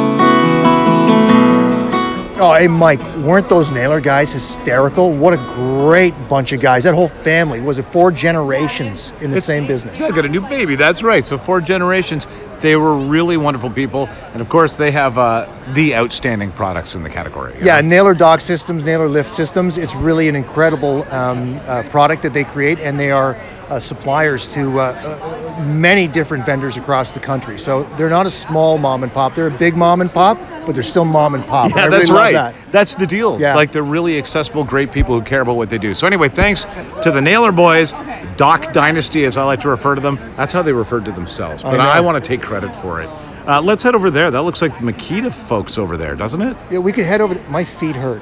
Oh, 2.43 2.53
hey, 2.55 2.67
Mike, 2.67 2.99
weren't 3.17 3.47
those 3.49 3.69
Naylor 3.69 4.01
guys 4.01 4.31
hysterical? 4.31 5.13
What 5.13 5.31
a 5.35 5.37
great 5.53 6.15
bunch 6.27 6.53
of 6.53 6.59
guys. 6.59 6.85
That 6.85 6.95
whole 6.95 7.07
family, 7.07 7.61
was 7.61 7.77
it 7.77 7.83
four 7.91 8.11
generations 8.11 9.13
in 9.21 9.29
the 9.29 9.37
It's- 9.37 9.45
same 9.45 9.67
business? 9.67 9.99
Yeah, 9.99 10.09
got 10.09 10.25
a 10.25 10.27
new 10.27 10.41
baby. 10.41 10.75
That's 10.75 11.03
right. 11.03 11.23
So 11.23 11.37
four 11.37 11.61
generations. 11.61 12.25
They 12.59 12.75
were 12.75 12.95
really 12.97 13.37
wonderful 13.37 13.69
people, 13.69 14.09
and 14.33 14.41
of 14.41 14.49
course, 14.49 14.75
they 14.75 14.89
have 14.89 15.19
uh, 15.19 15.47
the 15.73 15.95
outstanding 15.95 16.51
products 16.51 16.95
in 16.95 17.03
the 17.03 17.09
category. 17.09 17.53
Yeah, 17.61 17.79
know? 17.81 17.87
Naylor 17.89 18.13
Dock 18.15 18.41
Systems, 18.41 18.83
Naylor 18.83 19.07
Lift 19.07 19.31
Systems. 19.31 19.77
It's 19.77 19.93
really 19.95 20.27
an 20.27 20.35
incredible 20.35 21.03
um, 21.13 21.59
uh, 21.67 21.83
product 21.91 22.23
that 22.23 22.33
they 22.33 22.43
create, 22.43 22.79
and 22.79 22.99
they 22.99 23.11
are 23.11 23.35
uh, 23.71 23.79
suppliers 23.79 24.53
to 24.53 24.79
uh, 24.79 24.83
uh, 24.83 25.63
many 25.63 26.07
different 26.07 26.45
vendors 26.45 26.77
across 26.77 27.11
the 27.11 27.19
country. 27.19 27.57
So 27.57 27.83
they're 27.95 28.09
not 28.09 28.25
a 28.25 28.31
small 28.31 28.77
mom 28.77 29.03
and 29.03 29.11
pop. 29.11 29.33
They're 29.33 29.47
a 29.47 29.57
big 29.57 29.75
mom 29.75 30.01
and 30.01 30.11
pop, 30.11 30.37
but 30.65 30.73
they're 30.73 30.83
still 30.83 31.05
mom 31.05 31.35
and 31.35 31.45
pop. 31.45 31.71
Yeah, 31.71 31.83
I 31.83 31.85
really 31.85 31.97
that's 31.97 32.09
right. 32.09 32.33
that. 32.33 32.55
That's 32.71 32.95
the 32.95 33.07
deal. 33.07 33.39
Yeah. 33.39 33.55
Like 33.55 33.71
they're 33.71 33.83
really 33.83 34.17
accessible, 34.17 34.63
great 34.63 34.91
people 34.91 35.15
who 35.15 35.21
care 35.21 35.41
about 35.41 35.55
what 35.55 35.69
they 35.69 35.77
do. 35.77 35.93
So 35.93 36.05
anyway, 36.05 36.29
thanks 36.29 36.65
to 37.03 37.11
the 37.11 37.21
Naylor 37.21 37.51
boys, 37.51 37.93
Dock 38.37 38.73
Dynasty, 38.73 39.25
as 39.25 39.37
I 39.37 39.43
like 39.43 39.61
to 39.61 39.69
refer 39.69 39.95
to 39.95 40.01
them. 40.01 40.17
That's 40.35 40.51
how 40.51 40.61
they 40.61 40.73
referred 40.73 41.05
to 41.05 41.11
themselves. 41.11 41.63
But 41.63 41.77
know. 41.77 41.83
I, 41.83 42.01
want 42.01 42.23
to 42.23 42.27
take 42.27 42.41
credit 42.41 42.75
for 42.75 43.01
it. 43.01 43.09
Uh, 43.47 43.61
let's 43.61 43.83
head 43.83 43.95
over 43.95 44.11
there. 44.11 44.31
That 44.31 44.41
looks 44.41 44.61
like 44.61 44.73
the 44.79 44.91
Makita 44.91 45.31
folks 45.31 45.77
over 45.77 45.97
there, 45.97 46.15
doesn't 46.15 46.41
it? 46.41 46.57
Yeah, 46.69 46.79
we 46.79 46.91
could 46.91 47.05
head 47.05 47.21
over. 47.21 47.41
My 47.49 47.63
feet 47.63 47.95
hurt. 47.95 48.21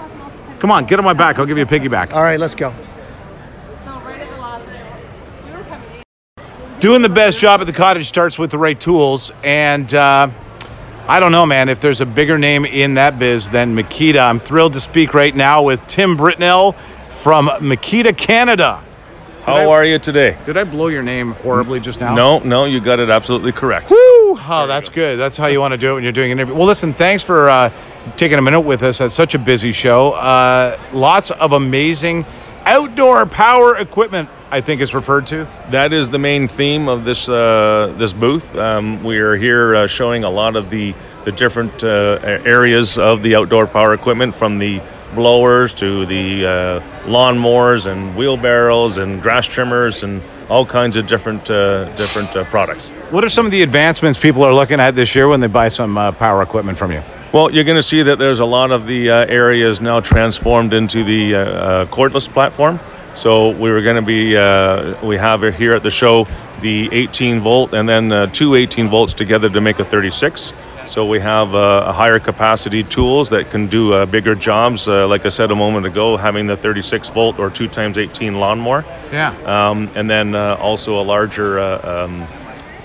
Come 0.60 0.72
on, 0.72 0.86
get 0.86 1.00
on 1.00 1.06
my 1.06 1.13
back. 1.13 1.39
I'll 1.39 1.46
give 1.46 1.58
you 1.58 1.63
a 1.63 1.68
piggyback. 1.68 2.13
All 2.13 2.22
right, 2.22 2.39
let's 2.39 2.56
go. 2.56 2.74
So 3.86 4.00
right 4.01 4.20
at 4.20 4.29
the 4.29 4.38
last 4.38 4.65
we 5.46 5.51
were 5.51 5.63
coming 5.63 6.03
Doing 6.79 7.01
the 7.01 7.09
best 7.09 7.39
job 7.39 7.59
at 7.59 7.67
the 7.67 7.74
cottage 7.74 8.07
starts 8.07 8.39
with 8.39 8.51
the 8.51 8.57
right 8.57 8.79
tools. 8.79 9.33
And 9.43 9.93
uh, 9.93 10.29
I 11.09 11.19
don't 11.19 11.33
know, 11.33 11.45
man, 11.45 11.67
if 11.67 11.81
there's 11.81 12.00
a 12.00 12.05
bigger 12.05 12.38
name 12.38 12.63
in 12.63 12.93
that 12.93 13.19
biz 13.19 13.50
than 13.50 13.75
Makita. 13.75 14.19
I'm 14.19 14.39
thrilled 14.39 14.74
to 14.74 14.79
speak 14.79 15.13
right 15.13 15.36
now 15.36 15.62
with 15.62 15.86
Tim 15.88 16.15
Britnell 16.17 16.75
from 17.09 17.48
Makita 17.48 18.15
Canada. 18.15 18.81
How 19.41 19.69
are 19.71 19.83
you 19.83 20.00
today? 20.00 20.38
Did 20.45 20.55
I 20.55 20.63
blow 20.63 20.88
your 20.88 21.03
name 21.03 21.33
horribly 21.33 21.81
just 21.81 22.00
now? 22.00 22.15
No, 22.15 22.39
no, 22.39 22.63
you 22.63 22.79
got 22.79 23.00
it 23.00 23.09
absolutely 23.09 23.51
correct. 23.51 23.89
Woo! 23.89 23.98
Oh, 23.98 24.65
that's 24.65 24.88
good. 24.88 25.19
That's 25.19 25.36
how 25.36 25.48
you 25.48 25.59
want 25.59 25.74
to 25.74 25.77
do 25.77 25.91
it 25.91 25.93
when 25.95 26.03
you're 26.03 26.13
doing 26.13 26.31
an 26.31 26.39
interview. 26.39 26.55
Well, 26.55 26.67
listen, 26.67 26.93
thanks 26.93 27.24
for 27.24 27.50
uh, 27.50 27.74
taking 28.15 28.38
a 28.38 28.41
minute 28.41 28.62
with 28.62 28.83
us 28.83 29.01
at 29.01 29.12
such 29.12 29.36
a 29.36 29.39
busy 29.39 29.74
show. 29.74 30.12
Uh, 30.12 30.79
lots 30.93 31.31
of 31.31 31.51
amazing 31.51 32.25
outdoor 32.65 33.25
power 33.25 33.75
equipment, 33.75 34.29
I 34.51 34.62
think 34.62 34.82
it's 34.82 34.96
referred 34.96 35.27
to. 35.27 35.48
That 35.70 35.94
is 35.94 36.10
the 36.10 36.18
main 36.18 36.48
theme 36.48 36.88
of 36.88 37.06
this 37.06 37.29
uh, 37.29 37.94
this 37.98 38.13
booth. 38.13 38.56
Um, 38.56 39.03
we 39.03 39.20
are 39.20 39.36
here 39.36 39.75
uh, 39.75 39.88
showing 39.88 40.24
a 40.24 40.29
lot 40.29 40.56
of 40.56 40.72
the 40.72 40.96
the 41.24 41.32
different 41.32 41.84
uh, 41.84 42.18
areas 42.24 42.98
of 42.98 43.22
the 43.22 43.36
outdoor 43.36 43.68
power 43.68 43.94
equipment, 43.94 44.34
from 44.34 44.58
the 44.58 44.82
blowers 45.13 45.74
to 45.75 46.06
the 46.08 46.46
uh, 46.46 46.79
lawnmowers 47.06 47.86
and 47.86 48.15
wheelbarrows 48.15 48.98
and 48.98 49.22
grass 49.22 49.48
trimmers 49.48 50.01
and 50.01 50.22
all 50.50 50.65
kinds 50.65 50.98
of 50.98 51.06
different 51.06 51.50
uh, 51.51 51.86
different 51.96 52.36
uh, 52.36 52.44
products. 52.46 52.89
What 53.12 53.24
are 53.24 53.29
some 53.29 53.46
of 53.46 53.51
the 53.51 53.62
advancements 53.62 54.18
people 54.18 54.44
are 54.44 54.53
looking 54.53 54.79
at 54.79 54.96
this 54.96 55.13
year 55.13 55.27
when 55.27 55.41
they 55.41 55.48
buy 55.48 55.68
some 55.68 55.96
uh, 55.96 56.12
power 56.12 56.41
equipment 56.41 56.79
from 56.79 56.91
you? 56.91 57.03
Well, 57.32 57.53
you're 57.53 57.65
going 57.65 57.77
to 57.77 57.84
see 57.84 58.01
that 58.01 58.18
there's 58.18 58.39
a 58.39 58.46
lot 58.46 58.72
of 58.72 58.88
the 58.88 59.12
uh, 59.12 59.25
areas 59.27 59.79
now 59.79 60.00
transformed 60.00 60.74
into 60.74 61.03
the 61.03 61.34
cordless 61.91 62.27
platform. 62.27 62.79
So 63.16 63.50
we 63.50 63.72
were 63.72 63.82
going 63.82 63.98
to 63.98 64.01
be, 64.01 64.38
uh, 64.38 65.04
we 65.06 65.18
have 65.18 65.42
here 65.56 65.74
at 65.74 65.84
the 65.84 65.89
show 65.92 66.28
the 66.62 66.89
18 66.92 67.39
volt 67.39 67.74
and 67.74 67.88
then 67.88 68.12
uh, 68.12 68.28
two 68.28 68.56
18 68.56 68.89
volts 68.89 69.13
together 69.13 69.50
to 69.50 69.62
make 69.62 69.80
a 69.80 69.86
36. 69.86 70.54
So 70.86 71.06
we 71.06 71.20
have 71.20 71.54
uh, 71.54 71.84
a 71.88 71.94
higher 71.94 72.20
capacity 72.20 72.84
tools 72.84 73.30
that 73.30 73.50
can 73.51 73.68
do 73.68 73.94
uh, 73.94 74.06
bigger 74.08 74.34
jobs. 74.36 74.88
Uh, 74.88 75.08
like 75.08 75.25
I 75.25 75.30
said 75.30 75.51
a 75.51 75.56
moment 75.56 75.86
ago, 75.86 76.18
having 76.18 76.48
the 76.48 76.58
36 76.58 77.10
volt 77.10 77.38
or 77.39 77.50
two 77.50 77.68
times 77.68 77.98
18 77.98 78.39
lawnmower, 78.39 78.84
Yeah. 79.12 79.30
um, 79.46 79.89
and 79.96 80.10
then 80.10 80.34
uh, 80.34 80.56
also 80.60 81.00
a 81.00 81.04
larger 81.04 81.60
uh, 81.60 82.06
um, 82.06 82.28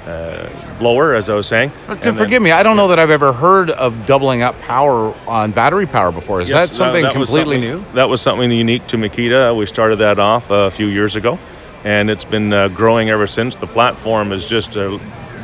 uh, 0.06 0.48
blower, 0.78 1.14
as 1.14 1.28
I 1.28 1.34
was 1.34 1.46
saying. 1.46 1.70
Tim, 1.86 1.98
then- 1.98 2.14
forgive 2.14 2.42
me. 2.42 2.50
I 2.52 2.62
don't 2.62 2.76
know 2.76 2.88
that 2.88 2.98
I've 2.98 3.10
ever 3.10 3.32
heard 3.32 3.70
of 3.70 4.06
doubling 4.06 4.42
up 4.42 4.60
power 4.60 5.14
on 5.26 5.52
battery 5.52 5.86
power 5.86 6.12
before. 6.12 6.40
Is 6.40 6.50
Yes, 6.50 6.70
that 6.70 6.74
something 6.76 7.04
was 7.04 7.12
completely 7.12 7.56
something- 7.56 7.84
new? 7.84 7.92
That 7.94 8.08
was 8.08 8.20
something 8.20 8.50
unique 8.50 8.86
to 8.88 8.96
Makita. 8.96 9.56
We 9.56 9.66
started 9.66 9.96
that 10.00 10.18
off 10.18 10.50
a 10.50 10.70
few 10.70 10.86
years 10.86 11.16
ago, 11.16 11.38
and 11.84 12.10
it's 12.10 12.24
been 12.24 12.52
uh, 12.52 12.68
growing 12.68 13.08
ever 13.10 13.26
since. 13.26 13.56
The 13.56 13.66
platform 13.66 14.32
is 14.32 14.46
just 14.46 14.76
uh, 14.76 14.98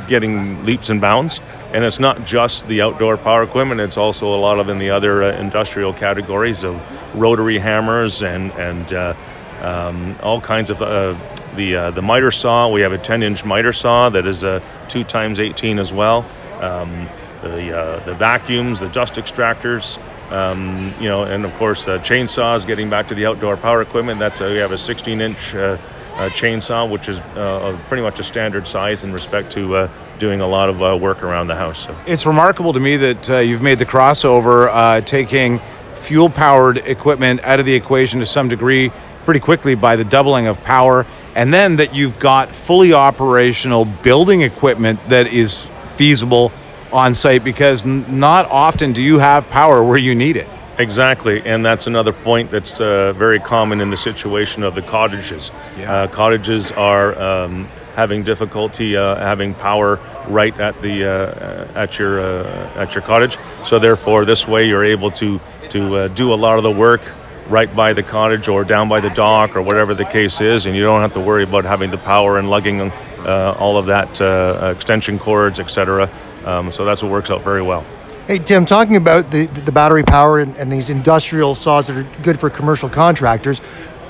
getting 0.08 0.64
leaps 0.66 0.90
and 0.90 1.00
bounds, 1.00 1.40
and 1.72 1.84
it's 1.84 1.98
not 2.00 2.24
just 2.26 2.66
the 2.68 2.82
outdoor 2.82 3.16
power 3.16 3.42
equipment. 3.42 3.80
It's 3.80 3.96
also 3.96 4.34
a 4.34 4.40
lot 4.40 4.58
of 4.58 4.68
in 4.68 4.78
the 4.78 4.90
other 4.90 5.22
uh, 5.22 5.32
industrial 5.38 5.92
categories 5.94 6.64
of 6.64 6.74
rotary 7.18 7.58
hammers 7.58 8.22
and 8.22 8.50
and 8.52 8.92
uh, 8.92 9.14
um, 9.62 10.16
all 10.22 10.40
kinds 10.40 10.68
of. 10.70 10.82
Uh, 10.82 11.14
the, 11.56 11.76
uh, 11.76 11.90
the 11.90 12.02
miter 12.02 12.30
saw, 12.30 12.68
we 12.68 12.80
have 12.80 12.92
a 12.92 12.98
10 12.98 13.22
inch 13.22 13.44
miter 13.44 13.72
saw 13.72 14.08
that 14.10 14.26
is 14.26 14.44
a 14.44 14.62
2 14.88 15.04
times 15.04 15.40
18 15.40 15.78
as 15.78 15.92
well. 15.92 16.26
Um, 16.60 17.08
the, 17.42 17.76
uh, 17.76 18.04
the 18.04 18.14
vacuums, 18.14 18.80
the 18.80 18.88
dust 18.88 19.14
extractors, 19.14 19.98
um, 20.30 20.94
you 21.00 21.08
know, 21.08 21.24
and 21.24 21.44
of 21.44 21.52
course 21.54 21.88
uh, 21.88 21.98
chainsaws. 21.98 22.66
Getting 22.66 22.90
back 22.90 23.08
to 23.08 23.14
the 23.14 23.26
outdoor 23.26 23.56
power 23.56 23.82
equipment, 23.82 24.20
that's 24.20 24.40
a, 24.40 24.44
we 24.44 24.56
have 24.56 24.72
a 24.72 24.76
16-inch 24.76 25.54
uh, 25.54 25.78
uh, 26.20 26.28
chainsaw, 26.28 26.88
which 26.88 27.08
is 27.08 27.18
uh, 27.18 27.78
pretty 27.88 28.02
much 28.02 28.20
a 28.20 28.24
standard 28.24 28.68
size 28.68 29.04
in 29.04 29.12
respect 29.12 29.50
to 29.52 29.74
uh, 29.76 29.90
doing 30.18 30.40
a 30.40 30.46
lot 30.46 30.68
of 30.68 30.82
uh, 30.82 30.96
work 31.00 31.22
around 31.22 31.46
the 31.46 31.56
house. 31.56 31.86
So. 31.86 31.96
It's 32.06 32.26
remarkable 32.26 32.72
to 32.72 32.80
me 32.80 32.96
that 32.98 33.30
uh, 33.30 33.38
you've 33.38 33.62
made 33.62 33.78
the 33.78 33.86
crossover, 33.86 34.68
uh, 34.70 35.00
taking 35.00 35.60
fuel 35.94 36.28
powered 36.28 36.78
equipment 36.78 37.42
out 37.44 37.60
of 37.60 37.66
the 37.66 37.74
equation 37.74 38.20
to 38.20 38.26
some 38.26 38.48
degree 38.48 38.90
pretty 39.24 39.40
quickly 39.40 39.74
by 39.74 39.96
the 39.96 40.04
doubling 40.04 40.46
of 40.46 40.62
power, 40.64 41.06
and 41.34 41.52
then 41.52 41.76
that 41.76 41.94
you've 41.94 42.18
got 42.18 42.48
fully 42.48 42.92
operational 42.92 43.84
building 43.84 44.42
equipment 44.42 45.00
that 45.08 45.26
is 45.26 45.70
feasible 45.96 46.52
on 46.92 47.14
site 47.14 47.44
because 47.44 47.84
not 47.84 48.46
often 48.50 48.92
do 48.92 49.02
you 49.02 49.18
have 49.18 49.48
power 49.50 49.82
where 49.82 49.98
you 49.98 50.14
need 50.14 50.36
it. 50.36 50.48
Exactly, 50.78 51.42
and 51.44 51.64
that's 51.64 51.86
another 51.86 52.12
point 52.12 52.50
that's 52.50 52.80
uh, 52.80 53.12
very 53.12 53.38
common 53.38 53.82
in 53.82 53.90
the 53.90 53.96
situation 53.98 54.62
of 54.62 54.74
the 54.74 54.80
cottages. 54.80 55.50
Yeah. 55.78 55.92
Uh, 55.92 56.06
cottages 56.06 56.72
are 56.72 57.18
um, 57.20 57.68
having 57.94 58.22
difficulty 58.22 58.96
uh, 58.96 59.16
having 59.16 59.52
power 59.54 60.00
right 60.28 60.58
at 60.58 60.80
the 60.80 61.04
uh, 61.04 61.78
at 61.78 61.98
your 61.98 62.20
uh, 62.20 62.82
at 62.82 62.94
your 62.94 63.02
cottage. 63.02 63.36
So 63.64 63.78
therefore, 63.78 64.24
this 64.24 64.48
way 64.48 64.66
you're 64.66 64.84
able 64.84 65.10
to 65.12 65.38
to 65.70 65.96
uh, 65.96 66.08
do 66.08 66.32
a 66.32 66.38
lot 66.46 66.56
of 66.56 66.62
the 66.62 66.70
work 66.70 67.02
right 67.50 67.74
by 67.74 67.92
the 67.92 68.02
cottage 68.02 68.48
or 68.48 68.64
down 68.64 68.88
by 68.88 69.00
the 69.00 69.10
dock 69.10 69.56
or 69.56 69.62
whatever 69.62 69.94
the 69.94 70.04
case 70.04 70.40
is, 70.40 70.66
and 70.66 70.76
you 70.76 70.82
don't 70.82 71.00
have 71.00 71.12
to 71.14 71.20
worry 71.20 71.42
about 71.42 71.64
having 71.64 71.90
the 71.90 71.98
power 71.98 72.38
and 72.38 72.48
lugging 72.48 72.80
uh, 72.80 73.56
all 73.58 73.76
of 73.76 73.86
that 73.86 74.20
uh, 74.20 74.72
extension 74.74 75.18
cords, 75.18 75.58
etc. 75.58 76.08
Um, 76.44 76.70
so 76.72 76.84
that's 76.84 77.02
what 77.02 77.10
works 77.12 77.30
out 77.30 77.42
very 77.42 77.62
well. 77.62 77.84
Hey 78.26 78.38
Tim, 78.38 78.64
talking 78.64 78.96
about 78.96 79.30
the 79.30 79.46
the 79.46 79.72
battery 79.72 80.04
power 80.04 80.38
and, 80.38 80.56
and 80.56 80.70
these 80.70 80.88
industrial 80.88 81.54
saws 81.56 81.88
that 81.88 81.96
are 81.96 82.22
good 82.22 82.38
for 82.38 82.48
commercial 82.48 82.88
contractors, 82.88 83.60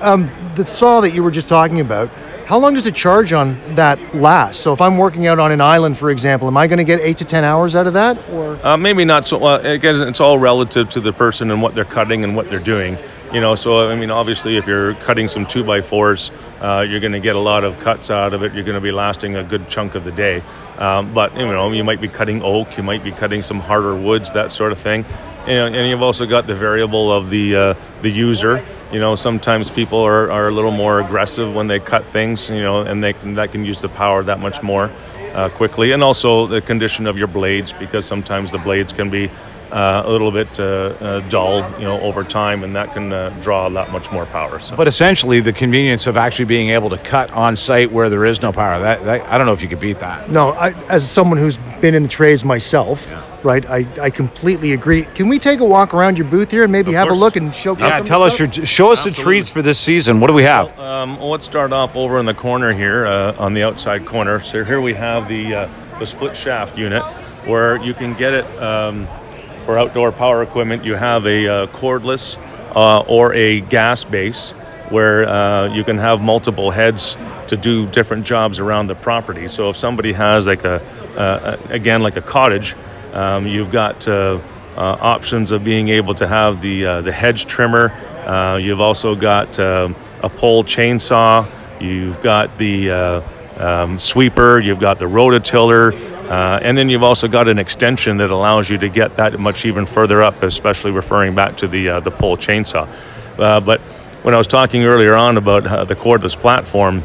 um, 0.00 0.30
the 0.56 0.66
saw 0.66 1.00
that 1.00 1.14
you 1.14 1.22
were 1.22 1.30
just 1.30 1.48
talking 1.48 1.80
about, 1.80 2.10
how 2.46 2.58
long 2.58 2.74
does 2.74 2.86
a 2.86 2.92
charge 2.92 3.32
on 3.32 3.58
that 3.76 3.98
last? 4.14 4.60
So 4.60 4.72
if 4.72 4.80
I'm 4.80 4.98
working 4.98 5.26
out 5.26 5.38
on 5.38 5.52
an 5.52 5.60
island, 5.60 5.96
for 5.96 6.10
example, 6.10 6.48
am 6.48 6.56
I 6.56 6.66
going 6.66 6.78
to 6.78 6.84
get 6.84 7.00
eight 7.00 7.16
to 7.18 7.24
ten 7.24 7.44
hours 7.44 7.74
out 7.74 7.86
of 7.86 7.94
that, 7.94 8.18
or 8.30 8.58
Uh, 8.62 8.76
maybe 8.76 9.04
not 9.04 9.26
so. 9.26 9.38
Well, 9.38 9.64
again, 9.64 10.02
it's 10.02 10.20
all 10.20 10.38
relative 10.38 10.90
to 10.90 11.00
the 11.00 11.12
person 11.12 11.50
and 11.50 11.62
what 11.62 11.74
they're 11.74 11.84
cutting 11.84 12.22
and 12.24 12.36
what 12.36 12.50
they're 12.50 12.58
doing. 12.58 12.98
You 13.32 13.40
know, 13.40 13.54
so 13.54 13.88
I 13.88 13.94
mean, 13.94 14.10
obviously, 14.10 14.56
if 14.56 14.66
you're 14.66 14.94
cutting 14.94 15.28
some 15.28 15.46
two 15.46 15.62
by 15.62 15.82
fours, 15.82 16.32
uh, 16.60 16.84
you're 16.88 16.98
going 16.98 17.12
to 17.12 17.20
get 17.20 17.36
a 17.36 17.40
lot 17.40 17.62
of 17.62 17.78
cuts 17.78 18.10
out 18.10 18.34
of 18.34 18.42
it. 18.42 18.54
You're 18.54 18.64
going 18.64 18.74
to 18.74 18.80
be 18.80 18.90
lasting 18.90 19.36
a 19.36 19.44
good 19.44 19.68
chunk 19.68 19.94
of 19.94 20.02
the 20.02 20.10
day. 20.10 20.42
Um, 20.78 21.14
but 21.14 21.36
you 21.36 21.46
know, 21.46 21.70
you 21.70 21.84
might 21.84 22.00
be 22.00 22.08
cutting 22.08 22.42
oak, 22.42 22.76
you 22.76 22.82
might 22.82 23.04
be 23.04 23.12
cutting 23.12 23.44
some 23.44 23.60
harder 23.60 23.94
woods, 23.94 24.32
that 24.32 24.52
sort 24.52 24.72
of 24.72 24.78
thing. 24.78 25.04
And, 25.46 25.76
and 25.76 25.88
you've 25.88 26.02
also 26.02 26.26
got 26.26 26.48
the 26.48 26.56
variable 26.56 27.12
of 27.12 27.30
the 27.30 27.54
uh, 27.54 27.74
the 28.02 28.10
user. 28.10 28.64
You 28.92 28.98
know, 28.98 29.14
sometimes 29.14 29.70
people 29.70 30.00
are, 30.00 30.28
are 30.32 30.48
a 30.48 30.50
little 30.50 30.72
more 30.72 31.00
aggressive 31.00 31.54
when 31.54 31.68
they 31.68 31.78
cut 31.78 32.04
things. 32.06 32.48
You 32.48 32.62
know, 32.62 32.80
and 32.80 33.00
they 33.00 33.12
can, 33.12 33.34
that 33.34 33.52
can 33.52 33.64
use 33.64 33.80
the 33.80 33.88
power 33.88 34.24
that 34.24 34.40
much 34.40 34.60
more 34.60 34.90
uh, 35.34 35.50
quickly, 35.50 35.92
and 35.92 36.02
also 36.02 36.48
the 36.48 36.60
condition 36.60 37.06
of 37.06 37.16
your 37.16 37.28
blades 37.28 37.72
because 37.72 38.04
sometimes 38.04 38.50
the 38.50 38.58
blades 38.58 38.92
can 38.92 39.08
be 39.08 39.30
uh, 39.72 40.02
a 40.04 40.10
little 40.10 40.30
bit 40.30 40.58
uh, 40.58 40.62
uh, 40.62 41.20
dull, 41.28 41.68
you 41.78 41.84
know, 41.84 42.00
over 42.00 42.24
time, 42.24 42.64
and 42.64 42.74
that 42.76 42.92
can 42.92 43.12
uh, 43.12 43.30
draw 43.40 43.66
a 43.66 43.70
lot 43.70 43.90
much 43.90 44.10
more 44.10 44.26
power. 44.26 44.58
So. 44.58 44.76
But 44.76 44.88
essentially, 44.88 45.40
the 45.40 45.52
convenience 45.52 46.06
of 46.06 46.16
actually 46.16 46.46
being 46.46 46.70
able 46.70 46.90
to 46.90 46.98
cut 46.98 47.30
on 47.30 47.56
site 47.56 47.90
where 47.90 48.08
there 48.08 48.24
is 48.24 48.42
no 48.42 48.52
power, 48.52 48.80
that, 48.80 49.04
that 49.04 49.26
I 49.28 49.38
don't 49.38 49.46
know 49.46 49.52
if 49.52 49.62
you 49.62 49.68
could 49.68 49.80
beat 49.80 49.98
that. 50.00 50.30
No, 50.30 50.50
I, 50.50 50.70
as 50.88 51.08
someone 51.08 51.38
who's 51.38 51.58
been 51.80 51.94
in 51.94 52.02
the 52.02 52.08
trades 52.08 52.44
myself, 52.44 53.12
right, 53.44 53.68
I, 53.68 53.86
I 54.00 54.10
completely 54.10 54.72
agree. 54.72 55.02
Can 55.14 55.28
we 55.28 55.38
take 55.38 55.60
a 55.60 55.64
walk 55.64 55.94
around 55.94 56.18
your 56.18 56.26
booth 56.26 56.50
here 56.50 56.64
and 56.64 56.72
maybe 56.72 56.90
Of 56.90 56.96
have 56.96 57.10
a 57.10 57.14
look 57.14 57.36
and 57.36 57.54
showcase 57.54 57.84
Yeah, 57.84 57.98
some 57.98 58.06
tell 58.06 58.22
us 58.22 58.38
the 58.38 58.46
your 58.46 58.66
show 58.66 58.92
us 58.92 59.04
the 59.04 59.10
treats 59.10 59.50
for 59.50 59.62
this 59.62 59.78
season. 59.78 60.20
What 60.20 60.28
do 60.28 60.34
we 60.34 60.42
have? 60.42 60.78
Um, 60.78 61.18
well, 61.18 61.30
let's 61.30 61.44
start 61.44 61.72
off 61.72 61.96
over 61.96 62.18
in 62.18 62.26
the 62.26 62.34
corner 62.34 62.72
here, 62.72 63.06
uh, 63.06 63.34
on 63.38 63.54
the 63.54 63.62
outside 63.62 64.04
corner. 64.06 64.40
So 64.40 64.64
here 64.64 64.80
we 64.80 64.94
have 64.94 65.28
the 65.28 65.54
uh, 65.54 65.68
the 65.98 66.06
split 66.06 66.36
shaft 66.36 66.78
unit, 66.78 67.02
where 67.46 67.76
you 67.82 67.94
can 67.94 68.14
get 68.14 68.34
it 68.34 68.44
um, 68.58 69.06
for 69.64 69.78
outdoor 69.78 70.12
power 70.12 70.42
equipment. 70.42 70.84
You 70.84 70.94
have 70.94 71.26
a 71.26 71.48
uh, 71.48 71.66
cordless 71.68 72.38
uh, 72.74 73.00
or 73.00 73.34
a 73.34 73.60
gas 73.60 74.04
base, 74.04 74.52
where 74.90 75.28
uh, 75.28 75.72
you 75.72 75.84
can 75.84 75.98
have 75.98 76.20
multiple 76.20 76.70
heads 76.70 77.16
to 77.48 77.56
do 77.56 77.86
different 77.88 78.26
jobs 78.26 78.58
around 78.58 78.86
the 78.86 78.94
property. 78.94 79.48
So 79.48 79.70
if 79.70 79.76
somebody 79.76 80.12
has 80.12 80.46
like 80.46 80.64
a 80.64 80.80
uh, 81.16 81.56
again 81.68 82.02
like 82.02 82.16
a 82.16 82.22
cottage, 82.22 82.74
um, 83.12 83.46
you've 83.46 83.70
got 83.70 84.06
uh, 84.06 84.40
uh, 84.76 84.96
options 85.00 85.52
of 85.52 85.64
being 85.64 85.88
able 85.88 86.14
to 86.14 86.26
have 86.26 86.62
the 86.62 86.86
uh, 86.86 87.00
the 87.02 87.12
hedge 87.12 87.46
trimmer. 87.46 87.92
Uh, 88.24 88.56
you've 88.56 88.80
also 88.80 89.14
got 89.14 89.58
uh, 89.58 89.88
a 90.22 90.28
pole 90.28 90.62
chainsaw. 90.64 91.48
You've 91.80 92.20
got 92.20 92.56
the 92.56 92.90
uh, 92.90 93.22
um, 93.56 93.98
sweeper. 93.98 94.60
You've 94.60 94.78
got 94.78 94.98
the 94.98 95.06
rototiller, 95.06 95.92
uh, 96.30 96.60
and 96.62 96.78
then 96.78 96.88
you've 96.88 97.02
also 97.02 97.26
got 97.26 97.48
an 97.48 97.58
extension 97.58 98.16
that 98.18 98.30
allows 98.30 98.70
you 98.70 98.78
to 98.78 98.88
get 98.88 99.16
that 99.16 99.40
much 99.40 99.66
even 99.66 99.84
further 99.84 100.22
up, 100.22 100.42
especially 100.44 100.92
referring 100.92 101.34
back 101.34 101.56
to 101.56 101.66
the 101.66 101.88
uh, 101.88 102.00
the 102.00 102.10
pole 102.10 102.36
chainsaw. 102.36 102.88
Uh, 103.36 103.58
but 103.58 103.80
when 104.22 104.32
I 104.32 104.38
was 104.38 104.46
talking 104.46 104.84
earlier 104.84 105.14
on 105.14 105.36
about 105.36 105.66
uh, 105.66 105.84
the 105.84 105.96
cordless 105.96 106.36
platform, 106.36 107.02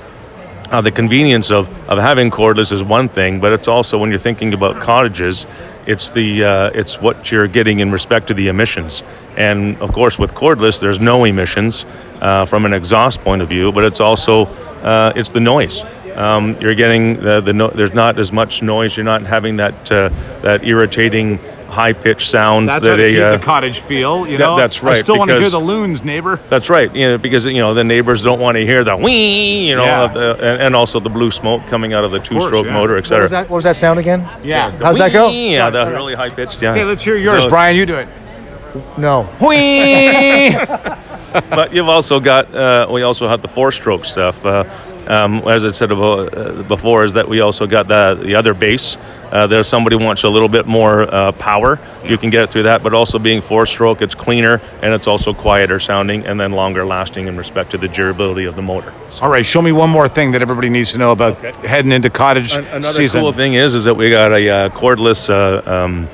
uh, 0.69 0.81
the 0.81 0.91
convenience 0.91 1.49
of, 1.49 1.69
of 1.89 1.97
having 1.97 2.29
cordless 2.29 2.71
is 2.71 2.83
one 2.83 3.07
thing, 3.07 3.39
but 3.39 3.51
it's 3.51 3.67
also 3.67 3.97
when 3.97 4.09
you're 4.09 4.19
thinking 4.19 4.53
about 4.53 4.79
cottages, 4.79 5.47
it's 5.87 6.11
the 6.11 6.43
uh, 6.43 6.69
it's 6.75 7.01
what 7.01 7.31
you're 7.31 7.47
getting 7.47 7.79
in 7.79 7.91
respect 7.91 8.27
to 8.27 8.33
the 8.35 8.47
emissions. 8.47 9.01
And 9.37 9.77
of 9.77 9.91
course, 9.91 10.19
with 10.19 10.33
cordless, 10.33 10.79
there's 10.79 10.99
no 10.99 11.23
emissions 11.23 11.85
uh, 12.21 12.45
from 12.45 12.65
an 12.65 12.73
exhaust 12.73 13.21
point 13.21 13.41
of 13.41 13.49
view, 13.49 13.71
but 13.71 13.83
it's 13.83 13.99
also 13.99 14.45
uh, 14.83 15.13
it's 15.15 15.29
the 15.29 15.39
noise. 15.39 15.83
Um, 16.15 16.57
you're 16.61 16.75
getting 16.75 17.19
the, 17.21 17.41
the 17.41 17.53
no, 17.53 17.67
there's 17.67 17.93
not 17.93 18.17
as 18.19 18.31
much 18.31 18.61
noise. 18.61 18.95
You're 18.95 19.03
not 19.03 19.23
having 19.23 19.57
that 19.57 19.91
uh, 19.91 20.09
that 20.41 20.63
irritating 20.63 21.39
high 21.67 21.93
pitched 21.93 22.29
sound 22.29 22.69
That's 22.69 22.85
that 22.85 22.91
how 22.91 22.95
to 22.97 23.03
a, 23.03 23.11
keep 23.11 23.21
uh, 23.21 23.31
the 23.37 23.43
cottage 23.43 23.79
feel, 23.79 24.25
you 24.25 24.37
that- 24.37 24.43
know? 24.45 24.55
that's 24.55 24.81
I 24.81 24.87
right, 24.87 24.97
still 24.99 25.17
want 25.17 25.29
to 25.31 25.39
hear 25.39 25.49
the 25.49 25.59
loons, 25.59 26.03
neighbor. 26.05 26.39
That's 26.49 26.69
right. 26.69 26.93
You 26.95 27.07
know, 27.07 27.17
because 27.17 27.45
you 27.45 27.55
know 27.55 27.73
the 27.73 27.83
neighbors 27.83 28.23
don't 28.23 28.39
want 28.39 28.55
to 28.55 28.65
hear 28.65 28.83
the 28.83 28.95
wee, 28.95 29.67
you 29.67 29.75
know, 29.75 29.83
Yeah. 29.83 30.07
the, 30.07 30.31
and, 30.35 30.61
and 30.61 30.75
also 30.75 30.99
the 30.99 31.09
blue 31.09 31.31
smoke 31.31 31.67
coming 31.67 31.93
out 31.93 32.03
of 32.05 32.11
the 32.11 32.19
two-stroke 32.19 32.65
yeah. 32.67 32.73
motor, 32.73 32.97
etc. 32.97 33.27
that, 33.29 33.49
what 33.49 33.57
was 33.57 33.65
that 33.65 33.75
sound 33.75 33.99
again? 33.99 34.21
Yeah. 34.43 34.71
How's 34.77 34.99
that 34.99 35.11
go? 35.11 35.29
Yeah, 35.31 35.69
the 35.69 35.85
really 35.87 36.15
high 36.15 36.29
pitched. 36.29 36.61
Yeah. 36.61 36.75
Hey, 36.75 36.85
let's 36.85 37.03
hear 37.03 37.17
yours, 37.17 37.43
So- 37.43 37.49
Brian. 37.49 37.75
You 37.75 37.85
do 37.85 37.95
it. 37.95 38.07
No. 38.97 39.23
Whee! 39.41 40.55
but 41.49 41.73
you've 41.73 41.89
also 41.89 42.19
got 42.19 42.53
uh, 42.53 42.87
we 42.89 43.03
also 43.03 43.27
have 43.27 43.41
the 43.41 43.47
four-stroke 43.47 44.05
stuff. 44.05 44.45
Uh, 44.45 44.63
um, 45.07 45.35
as 45.47 45.63
I 45.63 45.69
said 45.71 45.91
uh, 45.91 46.63
before, 46.67 47.03
is 47.05 47.13
that 47.13 47.27
we 47.29 47.39
also 47.41 47.67
got 47.67 47.87
the 47.87 48.19
the 48.21 48.33
other 48.35 48.53
base. 48.55 48.97
Uh, 49.31 49.45
there's 49.47 49.67
somebody 49.67 49.95
wants 49.95 50.23
a 50.23 50.29
little 50.29 50.47
bit 50.49 50.65
more 50.65 51.03
uh, 51.13 51.31
power, 51.33 51.77
you 52.05 52.17
can 52.17 52.29
get 52.29 52.43
it 52.43 52.49
through 52.51 52.63
that. 52.63 52.81
But 52.81 52.93
also 52.93 53.19
being 53.19 53.41
four-stroke, 53.41 54.01
it's 54.01 54.15
cleaner 54.15 54.61
and 54.81 54.93
it's 54.93 55.07
also 55.07 55.33
quieter 55.33 55.79
sounding 55.79 56.25
and 56.25 56.39
then 56.39 56.53
longer 56.53 56.85
lasting 56.85 57.27
in 57.27 57.37
respect 57.37 57.71
to 57.71 57.77
the 57.77 57.87
durability 57.87 58.45
of 58.45 58.55
the 58.55 58.61
motor. 58.61 58.93
All 59.21 59.29
right, 59.29 59.45
show 59.45 59.61
me 59.61 59.71
one 59.71 59.89
more 59.89 60.07
thing 60.07 60.31
that 60.31 60.41
everybody 60.41 60.69
needs 60.69 60.91
to 60.93 60.97
know 60.97 61.11
about 61.11 61.43
Okay. 61.43 61.67
heading 61.67 61.91
into 61.91 62.09
cottage 62.09 62.53
An- 62.55 62.65
Another 62.65 62.87
season. 62.93 63.21
cool 63.21 63.33
thing 63.33 63.53
is, 63.55 63.75
is 63.75 63.83
that 63.83 63.93
we 63.95 64.09
got 64.09 64.31
a 64.31 64.49
uh, 64.49 64.69
cordless 64.69 65.29
uh, 65.29 65.69
um, 65.69 66.07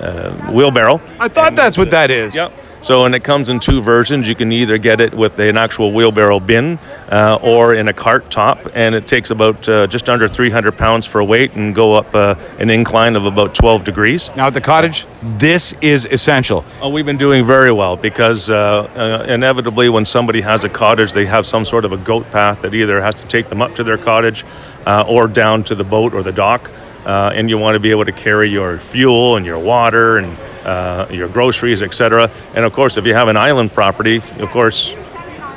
uh, 0.00 0.30
wheelbarrow. 0.50 1.00
I 1.20 1.28
thought 1.28 1.54
that's 1.54 1.76
what 1.78 1.90
that 1.90 2.10
is. 2.10 2.34
Yep. 2.34 2.52
So, 2.82 3.04
and 3.04 3.14
it 3.14 3.22
comes 3.22 3.48
in 3.48 3.60
two 3.60 3.80
versions. 3.80 4.26
You 4.26 4.34
can 4.34 4.50
either 4.50 4.76
get 4.76 5.00
it 5.00 5.14
with 5.14 5.38
an 5.38 5.56
actual 5.56 5.92
wheelbarrow 5.92 6.40
bin 6.40 6.80
uh, 7.12 7.38
or 7.40 7.74
in 7.74 7.86
a 7.86 7.92
cart 7.92 8.28
top, 8.28 8.58
and 8.74 8.96
it 8.96 9.06
takes 9.06 9.30
about 9.30 9.68
uh, 9.68 9.86
just 9.86 10.08
under 10.08 10.26
300 10.26 10.76
pounds 10.76 11.06
for 11.06 11.22
weight 11.22 11.52
and 11.52 11.76
go 11.76 11.94
up 11.94 12.12
uh, 12.12 12.34
an 12.58 12.70
incline 12.70 13.14
of 13.14 13.24
about 13.24 13.54
12 13.54 13.84
degrees. 13.84 14.30
Now 14.34 14.48
at 14.48 14.54
the 14.54 14.60
cottage, 14.60 15.06
this 15.38 15.74
is 15.80 16.06
essential. 16.06 16.64
Oh, 16.80 16.88
we've 16.88 17.06
been 17.06 17.18
doing 17.18 17.46
very 17.46 17.70
well 17.70 17.96
because 17.96 18.50
uh, 18.50 18.82
uh, 18.96 19.26
inevitably, 19.28 19.88
when 19.88 20.04
somebody 20.04 20.40
has 20.40 20.64
a 20.64 20.68
cottage, 20.68 21.12
they 21.12 21.26
have 21.26 21.46
some 21.46 21.64
sort 21.64 21.84
of 21.84 21.92
a 21.92 21.96
goat 21.96 22.28
path 22.32 22.62
that 22.62 22.74
either 22.74 23.00
has 23.00 23.14
to 23.14 23.28
take 23.28 23.48
them 23.48 23.62
up 23.62 23.76
to 23.76 23.84
their 23.84 23.96
cottage 23.96 24.44
uh, 24.86 25.04
or 25.06 25.28
down 25.28 25.62
to 25.64 25.76
the 25.76 25.84
boat 25.84 26.14
or 26.14 26.24
the 26.24 26.32
dock. 26.32 26.68
Uh, 27.06 27.30
and 27.32 27.48
you 27.48 27.58
want 27.58 27.74
to 27.74 27.80
be 27.80 27.92
able 27.92 28.04
to 28.04 28.12
carry 28.12 28.50
your 28.50 28.78
fuel 28.78 29.36
and 29.36 29.46
your 29.46 29.58
water 29.58 30.18
and 30.18 30.36
uh, 30.64 31.06
your 31.10 31.28
groceries, 31.28 31.82
etc. 31.82 32.30
And 32.54 32.64
of 32.64 32.72
course, 32.72 32.96
if 32.96 33.06
you 33.06 33.14
have 33.14 33.28
an 33.28 33.36
island 33.36 33.72
property, 33.72 34.22
of 34.38 34.50
course, 34.50 34.94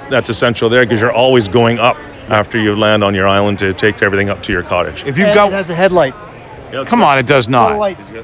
that's 0.09 0.29
essential 0.29 0.69
there 0.69 0.85
because 0.85 1.01
you're 1.01 1.11
always 1.11 1.47
going 1.47 1.79
up 1.79 1.97
after 2.29 2.59
you 2.59 2.75
land 2.75 3.03
on 3.03 3.13
your 3.13 3.27
island 3.27 3.59
to 3.59 3.73
take 3.73 4.01
everything 4.01 4.29
up 4.29 4.41
to 4.43 4.51
your 4.51 4.63
cottage. 4.63 5.03
If 5.05 5.17
you've 5.17 5.33
got 5.33 5.49
it 5.49 5.53
has 5.53 5.69
a 5.69 5.75
headlight. 5.75 6.13
Come 6.87 7.03
on, 7.03 7.17
it 7.17 7.25
does 7.27 7.47
not. 7.47 7.73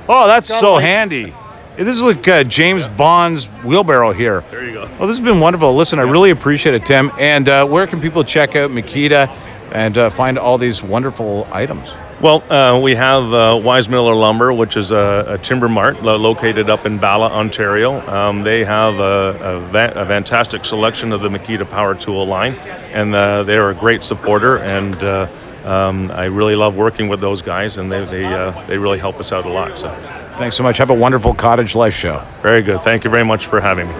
Oh, 0.09 0.27
that's 0.27 0.49
Got 0.49 0.57
a 0.57 0.59
so 0.59 0.73
light. 0.73 0.81
handy. 0.83 1.33
This 1.77 1.95
is 1.95 2.03
like 2.03 2.27
uh, 2.27 2.43
James 2.43 2.87
Bond's 2.87 3.45
wheelbarrow 3.63 4.11
here. 4.11 4.43
There 4.51 4.65
you 4.65 4.73
go. 4.73 4.81
Well, 4.99 5.07
this 5.07 5.17
has 5.17 5.21
been 5.21 5.39
wonderful. 5.39 5.73
Listen, 5.73 5.99
I 5.99 6.03
really 6.03 6.29
appreciate 6.31 6.75
it, 6.75 6.85
Tim. 6.85 7.11
And 7.17 7.47
uh, 7.47 7.65
where 7.65 7.87
can 7.87 8.01
people 8.01 8.23
check 8.23 8.55
out 8.55 8.71
Makita 8.71 9.29
and 9.71 9.97
uh, 9.97 10.09
find 10.09 10.37
all 10.37 10.57
these 10.57 10.83
wonderful 10.83 11.47
items? 11.51 11.95
Well, 12.21 12.43
uh, 12.53 12.79
we 12.79 12.93
have 12.93 13.23
uh, 13.33 13.53
Weismiller 13.55 14.15
Lumber, 14.15 14.53
which 14.53 14.77
is 14.77 14.91
a, 14.91 15.25
a 15.27 15.37
timber 15.39 15.67
mart 15.67 16.03
lo- 16.03 16.17
located 16.17 16.69
up 16.69 16.85
in 16.85 16.99
Bala, 16.99 17.31
Ontario. 17.31 17.99
Um, 18.07 18.43
they 18.43 18.63
have 18.63 18.99
a, 18.99 19.37
a, 19.41 19.59
va- 19.71 19.93
a 19.95 20.05
fantastic 20.05 20.63
selection 20.63 21.13
of 21.13 21.21
the 21.21 21.29
Makita 21.29 21.67
power 21.67 21.95
tool 21.95 22.27
line, 22.27 22.53
and 22.93 23.15
uh, 23.15 23.41
they 23.41 23.57
are 23.57 23.71
a 23.71 23.73
great 23.73 24.03
supporter. 24.03 24.59
And 24.59 24.95
uh, 25.01 25.27
um, 25.65 26.11
I 26.11 26.25
really 26.25 26.55
love 26.55 26.75
working 26.77 27.07
with 27.09 27.21
those 27.21 27.41
guys, 27.41 27.77
and 27.77 27.91
they 27.91 28.05
they, 28.05 28.25
uh, 28.25 28.67
they 28.67 28.77
really 28.77 28.99
help 28.99 29.19
us 29.19 29.31
out 29.31 29.45
a 29.45 29.49
lot. 29.51 29.79
So, 29.79 29.89
Thanks 30.37 30.55
so 30.55 30.61
much. 30.61 30.77
Have 30.77 30.91
a 30.91 30.95
wonderful 30.95 31.33
cottage 31.33 31.73
life 31.73 31.95
show. 31.95 32.23
very 32.43 32.61
good. 32.61 32.83
Thank 32.83 33.03
you 33.03 33.09
very 33.09 33.25
much 33.25 33.47
for 33.47 33.59
having 33.59 33.87
me. 33.87 33.95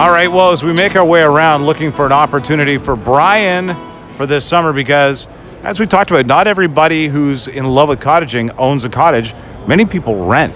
All 0.00 0.10
right, 0.10 0.28
well, 0.28 0.52
as 0.52 0.64
we 0.64 0.72
make 0.72 0.96
our 0.96 1.04
way 1.04 1.20
around 1.20 1.66
looking 1.66 1.92
for 1.92 2.06
an 2.06 2.12
opportunity 2.12 2.78
for 2.78 2.96
Brian 2.96 3.76
for 4.20 4.26
this 4.26 4.44
summer, 4.44 4.70
because 4.74 5.28
as 5.62 5.80
we 5.80 5.86
talked 5.86 6.10
about, 6.10 6.26
not 6.26 6.46
everybody 6.46 7.08
who's 7.08 7.48
in 7.48 7.64
love 7.64 7.88
with 7.88 8.00
cottaging 8.00 8.54
owns 8.58 8.84
a 8.84 8.90
cottage. 8.90 9.32
Many 9.66 9.86
people 9.86 10.26
rent. 10.26 10.54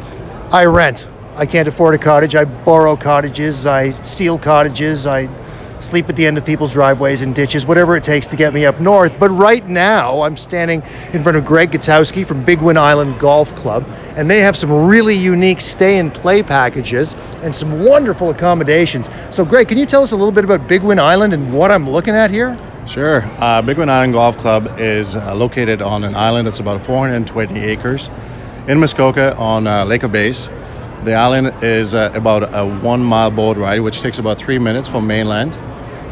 I 0.53 0.67
rent. 0.67 1.09
I 1.37 1.47
can't 1.47 1.67
afford 1.67 1.95
a 1.95 1.99
cottage. 1.99 2.35
I 2.35 2.45
borrow 2.45 2.95
cottages. 2.95 3.65
I 3.65 3.93
steal 4.03 4.39
cottages. 4.39 5.07
I 5.07 5.31
sleep 5.81 6.11
at 6.11 6.17
the 6.17 6.27
end 6.27 6.37
of 6.37 6.45
people's 6.45 6.75
driveways 6.75 7.23
and 7.23 7.35
ditches, 7.35 7.65
whatever 7.65 7.97
it 7.97 8.05
takes 8.05 8.27
to 8.27 8.37
get 8.37 8.53
me 8.53 8.67
up 8.67 8.81
north. 8.81 9.19
But 9.19 9.31
right 9.31 9.67
now, 9.67 10.21
I'm 10.21 10.37
standing 10.37 10.83
in 11.15 11.23
front 11.23 11.39
of 11.39 11.47
Greg 11.47 11.71
Gutowski 11.71 12.27
from 12.27 12.45
Big 12.45 12.61
Win 12.61 12.77
Island 12.77 13.19
Golf 13.19 13.55
Club, 13.57 13.87
and 14.19 14.31
they 14.31 14.41
have 14.41 14.59
some 14.59 14.71
really 14.87 15.17
unique 15.17 15.63
stay 15.63 15.99
and 15.99 16.13
play 16.13 16.43
packages 16.43 17.15
and 17.41 17.55
some 17.55 17.83
wonderful 17.83 18.29
accommodations. 18.29 19.09
So, 19.31 19.43
Greg, 19.43 19.69
can 19.69 19.79
you 19.79 19.87
tell 19.87 20.03
us 20.03 20.13
a 20.13 20.17
little 20.17 20.33
bit 20.33 20.45
about 20.45 20.69
Big 20.69 20.83
Win 20.83 20.99
Island 20.99 21.33
and 21.33 21.51
what 21.51 21.71
I'm 21.71 21.89
looking 21.89 22.15
at 22.15 22.31
here? 22.31 22.59
Sure. 22.87 23.23
Uh, 23.39 23.63
Big 23.63 23.79
Win 23.79 23.89
Island 23.89 24.13
Golf 24.13 24.37
Club 24.37 24.79
is 24.79 25.17
uh, 25.17 25.35
located 25.35 25.81
on 25.81 26.05
an 26.05 26.15
island 26.15 26.47
that's 26.47 26.61
about 26.61 26.83
420 26.83 27.59
acres 27.61 28.11
in 28.69 28.79
Muskoka 28.79 29.35
on 29.37 29.67
uh, 29.67 29.87
Lake 29.87 30.03
of 30.03 30.13
Bays. 30.13 30.51
The 31.05 31.15
island 31.15 31.65
is 31.65 31.95
uh, 31.95 32.13
about 32.15 32.55
a 32.55 32.67
one 32.67 33.03
mile 33.03 33.31
boat 33.31 33.57
ride, 33.57 33.81
which 33.81 34.03
takes 34.03 34.19
about 34.19 34.37
three 34.37 34.59
minutes 34.59 34.87
from 34.87 35.07
mainland. 35.07 35.59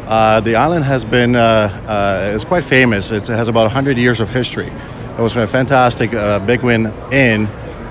Uh, 0.07 0.39
the 0.39 0.55
island 0.55 0.83
has 0.83 1.05
been 1.05 1.35
uh, 1.35 1.39
uh, 1.87 2.31
it's 2.33 2.43
quite 2.43 2.63
famous. 2.63 3.11
It's, 3.11 3.29
it 3.29 3.35
has 3.35 3.47
about 3.47 3.63
100 3.63 3.97
years 3.99 4.19
of 4.19 4.29
history. 4.29 4.67
It 4.67 5.19
was 5.19 5.35
a 5.35 5.45
fantastic 5.45 6.09
Big 6.47 6.63
Win 6.63 6.87
Inn 7.11 7.45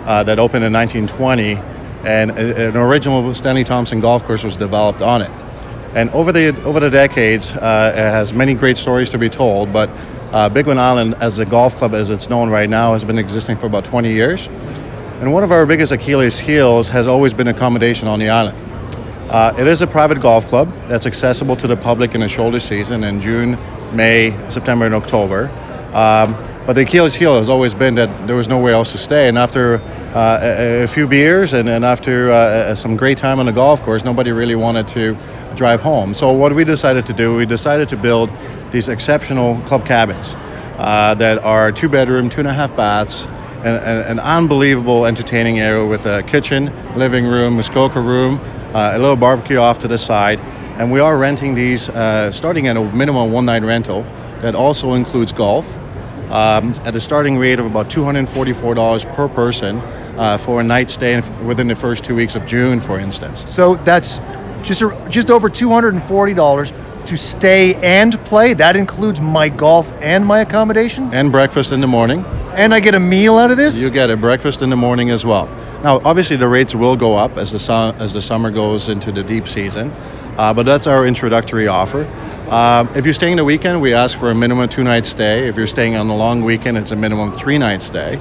that 0.06 0.40
opened 0.40 0.64
in 0.64 0.72
1920 0.72 1.54
and 2.04 2.32
an 2.32 2.76
original 2.76 3.32
Stanley 3.32 3.62
Thompson 3.62 4.00
golf 4.00 4.24
course 4.24 4.42
was 4.42 4.56
developed 4.56 5.02
on 5.02 5.22
it. 5.22 5.30
And 5.94 6.08
over 6.10 6.32
the 6.32 6.56
over 6.64 6.80
the 6.80 6.90
decades, 6.90 7.52
uh, 7.52 7.92
it 7.94 7.98
has 7.98 8.32
many 8.32 8.54
great 8.54 8.76
stories 8.76 9.10
to 9.10 9.18
be 9.18 9.28
told. 9.28 9.72
But 9.72 9.90
uh, 10.32 10.48
Big 10.48 10.66
Island, 10.66 11.14
as 11.20 11.38
a 11.38 11.44
golf 11.44 11.76
club 11.76 11.94
as 11.94 12.08
it's 12.08 12.30
known 12.30 12.48
right 12.48 12.68
now, 12.68 12.94
has 12.94 13.04
been 13.04 13.18
existing 13.18 13.56
for 13.56 13.66
about 13.66 13.84
20 13.84 14.10
years. 14.10 14.48
And 15.20 15.32
one 15.32 15.44
of 15.44 15.52
our 15.52 15.66
biggest 15.66 15.92
Achilles' 15.92 16.38
heels 16.38 16.88
has 16.88 17.06
always 17.06 17.34
been 17.34 17.48
accommodation 17.48 18.08
on 18.08 18.18
the 18.18 18.30
island. 18.30 18.56
Uh, 19.30 19.54
it 19.58 19.66
is 19.66 19.82
a 19.82 19.86
private 19.86 20.20
golf 20.20 20.46
club 20.46 20.68
that's 20.88 21.06
accessible 21.06 21.56
to 21.56 21.66
the 21.66 21.76
public 21.76 22.14
in 22.14 22.22
the 22.22 22.28
shoulder 22.28 22.58
season 22.58 23.04
in 23.04 23.20
June, 23.20 23.58
May, 23.94 24.36
September, 24.48 24.86
and 24.86 24.94
October. 24.94 25.48
Um, 25.92 26.34
but 26.66 26.72
the 26.72 26.82
Achilles' 26.82 27.14
heel 27.14 27.36
has 27.36 27.48
always 27.48 27.74
been 27.74 27.94
that 27.96 28.26
there 28.26 28.36
was 28.36 28.48
nowhere 28.48 28.74
else 28.74 28.92
to 28.92 28.98
stay. 28.98 29.28
And 29.28 29.36
after 29.36 29.80
uh, 30.14 30.38
a, 30.42 30.82
a 30.82 30.86
few 30.86 31.06
beers 31.06 31.54
and, 31.54 31.68
and 31.68 31.84
after 31.84 32.30
uh, 32.30 32.74
some 32.74 32.96
great 32.96 33.16
time 33.16 33.38
on 33.38 33.46
the 33.46 33.52
golf 33.52 33.80
course, 33.82 34.04
nobody 34.04 34.30
really 34.30 34.54
wanted 34.54 34.86
to 34.88 35.16
drive 35.54 35.80
home. 35.80 36.14
So 36.14 36.32
what 36.32 36.54
we 36.54 36.64
decided 36.64 37.06
to 37.06 37.12
do, 37.12 37.34
we 37.34 37.46
decided 37.46 37.88
to 37.90 37.96
build 37.96 38.30
these 38.72 38.88
exceptional 38.88 39.58
club 39.62 39.86
cabins 39.86 40.34
uh, 40.78 41.14
that 41.14 41.38
are 41.38 41.72
two 41.72 41.88
bedroom, 41.88 42.28
two 42.28 42.40
and 42.40 42.48
a 42.48 42.52
half 42.52 42.76
baths, 42.76 43.26
and, 43.64 43.76
and 43.76 44.18
an 44.18 44.20
unbelievable 44.20 45.06
entertaining 45.06 45.60
area 45.60 45.86
with 45.86 46.04
a 46.04 46.22
kitchen, 46.24 46.72
living 46.96 47.26
room, 47.26 47.56
Muskoka 47.56 48.00
room, 48.00 48.38
uh, 48.74 48.92
a 48.94 48.98
little 48.98 49.16
barbecue 49.16 49.58
off 49.58 49.78
to 49.78 49.88
the 49.88 49.98
side. 49.98 50.38
And 50.78 50.90
we 50.90 51.00
are 51.00 51.16
renting 51.16 51.54
these 51.54 51.88
uh, 51.88 52.32
starting 52.32 52.66
at 52.66 52.76
a 52.76 52.82
minimum 52.82 53.30
one 53.32 53.46
night 53.46 53.62
rental 53.62 54.02
that 54.40 54.54
also 54.54 54.94
includes 54.94 55.32
golf 55.32 55.74
um, 56.30 56.70
at 56.84 56.96
a 56.96 57.00
starting 57.00 57.38
rate 57.38 57.58
of 57.60 57.66
about 57.66 57.88
$244 57.88 59.14
per 59.14 59.28
person 59.28 59.80
uh, 60.16 60.36
for 60.38 60.60
a 60.60 60.64
night 60.64 60.90
stay 60.90 61.16
within 61.44 61.68
the 61.68 61.74
first 61.74 62.04
two 62.04 62.14
weeks 62.14 62.34
of 62.36 62.44
June, 62.46 62.80
for 62.80 62.98
instance. 62.98 63.44
So 63.50 63.76
that's 63.76 64.18
just 64.62 64.82
just 65.08 65.30
over 65.30 65.48
two 65.48 65.70
hundred 65.70 65.94
and 65.94 66.02
forty 66.04 66.34
dollars 66.34 66.72
to 67.06 67.16
stay 67.16 67.74
and 67.76 68.18
play. 68.24 68.54
That 68.54 68.76
includes 68.76 69.20
my 69.20 69.48
golf 69.48 69.90
and 70.00 70.24
my 70.24 70.40
accommodation, 70.40 71.12
And 71.12 71.32
breakfast 71.32 71.72
in 71.72 71.80
the 71.80 71.88
morning. 71.88 72.24
and 72.54 72.72
I 72.72 72.78
get 72.80 72.94
a 72.94 73.00
meal 73.00 73.38
out 73.38 73.50
of 73.50 73.56
this. 73.56 73.82
You 73.82 73.90
get 73.90 74.08
a 74.10 74.16
breakfast 74.16 74.62
in 74.62 74.70
the 74.70 74.76
morning 74.76 75.10
as 75.10 75.24
well. 75.26 75.46
Now, 75.82 76.00
obviously, 76.04 76.36
the 76.36 76.46
rates 76.46 76.76
will 76.76 76.94
go 76.96 77.16
up 77.16 77.36
as 77.38 77.50
the 77.50 77.58
sun, 77.58 77.96
as 77.96 78.12
the 78.12 78.22
summer 78.22 78.52
goes 78.52 78.88
into 78.88 79.10
the 79.10 79.24
deep 79.24 79.48
season, 79.48 79.90
uh, 80.36 80.54
but 80.54 80.64
that's 80.64 80.86
our 80.86 81.04
introductory 81.06 81.66
offer. 81.66 82.06
Um, 82.50 82.88
if 82.94 83.04
you're 83.04 83.14
staying 83.14 83.36
the 83.36 83.44
weekend, 83.44 83.80
we 83.80 83.94
ask 83.94 84.16
for 84.16 84.30
a 84.30 84.34
minimum 84.34 84.68
two 84.68 84.84
night 84.84 85.06
stay. 85.06 85.48
If 85.48 85.56
you're 85.56 85.66
staying 85.66 85.96
on 85.96 86.06
the 86.06 86.14
long 86.14 86.44
weekend, 86.44 86.76
it's 86.78 86.92
a 86.92 86.96
minimum 86.96 87.32
three 87.32 87.58
night 87.58 87.82
stay. 87.82 88.16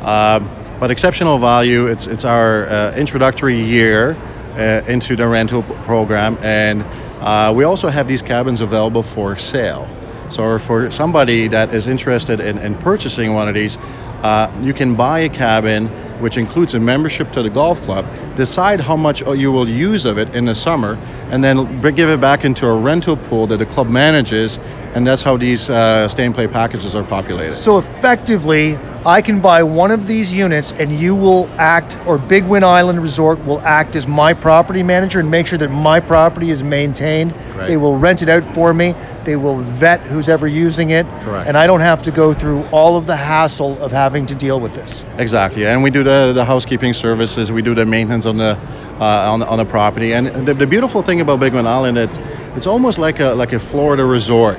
Um, 0.00 0.48
but 0.82 0.90
exceptional 0.90 1.38
value. 1.38 1.86
It's 1.86 2.08
it's 2.08 2.24
our 2.24 2.66
uh, 2.66 2.92
introductory 2.96 3.54
year 3.54 4.16
uh, 4.56 4.82
into 4.88 5.14
the 5.14 5.28
rental 5.28 5.62
program, 5.62 6.36
and 6.42 6.82
uh, 7.20 7.52
we 7.54 7.62
also 7.62 7.88
have 7.88 8.08
these 8.08 8.20
cabins 8.20 8.60
available 8.60 9.04
for 9.04 9.36
sale. 9.36 9.88
So 10.28 10.58
for 10.58 10.90
somebody 10.90 11.46
that 11.46 11.72
is 11.72 11.86
interested 11.86 12.40
in, 12.40 12.58
in 12.58 12.74
purchasing 12.78 13.32
one 13.32 13.46
of 13.46 13.54
these, 13.54 13.76
uh, 14.24 14.52
you 14.60 14.74
can 14.74 14.96
buy 14.96 15.20
a 15.20 15.28
cabin 15.28 15.86
which 16.18 16.36
includes 16.36 16.74
a 16.74 16.80
membership 16.80 17.30
to 17.32 17.44
the 17.44 17.50
golf 17.50 17.80
club, 17.82 18.04
decide 18.34 18.80
how 18.80 18.96
much 18.96 19.20
you 19.20 19.52
will 19.52 19.68
use 19.68 20.04
of 20.04 20.18
it 20.18 20.34
in 20.34 20.46
the 20.46 20.54
summer, 20.54 20.98
and 21.32 21.42
then 21.42 21.80
give 21.80 22.10
it 22.10 22.20
back 22.20 22.44
into 22.44 22.66
a 22.66 22.76
rental 22.78 23.16
pool 23.16 23.46
that 23.46 23.56
the 23.56 23.64
club 23.64 23.88
manages, 23.88 24.58
and 24.94 25.06
that's 25.06 25.22
how 25.22 25.34
these 25.38 25.70
uh, 25.70 26.06
stay 26.06 26.26
and 26.26 26.34
play 26.34 26.46
packages 26.46 26.94
are 26.94 27.02
populated. 27.02 27.54
So 27.54 27.78
effectively, 27.78 28.76
I 29.06 29.22
can 29.22 29.40
buy 29.40 29.62
one 29.62 29.90
of 29.90 30.06
these 30.06 30.32
units, 30.32 30.72
and 30.72 30.92
you 30.92 31.14
will 31.14 31.48
act, 31.58 31.96
or 32.06 32.18
Big 32.18 32.44
Win 32.44 32.62
Island 32.62 33.00
Resort 33.00 33.42
will 33.46 33.60
act 33.60 33.96
as 33.96 34.06
my 34.06 34.34
property 34.34 34.82
manager 34.82 35.20
and 35.20 35.30
make 35.30 35.46
sure 35.46 35.56
that 35.58 35.70
my 35.70 36.00
property 36.00 36.50
is 36.50 36.62
maintained. 36.62 37.32
Right. 37.56 37.66
They 37.66 37.76
will 37.78 37.96
rent 37.96 38.20
it 38.20 38.28
out 38.28 38.54
for 38.54 38.74
me. 38.74 38.94
They 39.24 39.36
will 39.36 39.56
vet 39.56 40.00
who's 40.02 40.28
ever 40.28 40.46
using 40.46 40.90
it, 40.90 41.06
Correct. 41.24 41.48
and 41.48 41.56
I 41.56 41.66
don't 41.66 41.80
have 41.80 42.02
to 42.02 42.10
go 42.10 42.34
through 42.34 42.64
all 42.72 42.98
of 42.98 43.06
the 43.06 43.16
hassle 43.16 43.82
of 43.82 43.90
having 43.90 44.26
to 44.26 44.34
deal 44.34 44.60
with 44.60 44.74
this. 44.74 45.02
Exactly, 45.16 45.66
and 45.66 45.82
we 45.82 45.90
do 45.90 46.02
the, 46.02 46.32
the 46.34 46.44
housekeeping 46.44 46.92
services. 46.92 47.50
We 47.50 47.62
do 47.62 47.74
the 47.74 47.86
maintenance 47.86 48.26
on 48.26 48.36
the 48.36 48.58
uh, 49.00 49.32
on, 49.32 49.42
on 49.42 49.58
the 49.58 49.64
property. 49.64 50.12
And 50.12 50.46
the, 50.46 50.54
the 50.54 50.66
beautiful 50.66 51.02
thing 51.02 51.20
about 51.20 51.40
Big 51.40 51.54
Win 51.54 51.66
Island, 51.66 51.98
it's 51.98 52.18
it's 52.54 52.66
almost 52.66 52.98
like 52.98 53.20
a 53.20 53.34
like 53.34 53.52
a 53.52 53.58
Florida 53.58 54.04
resort, 54.04 54.58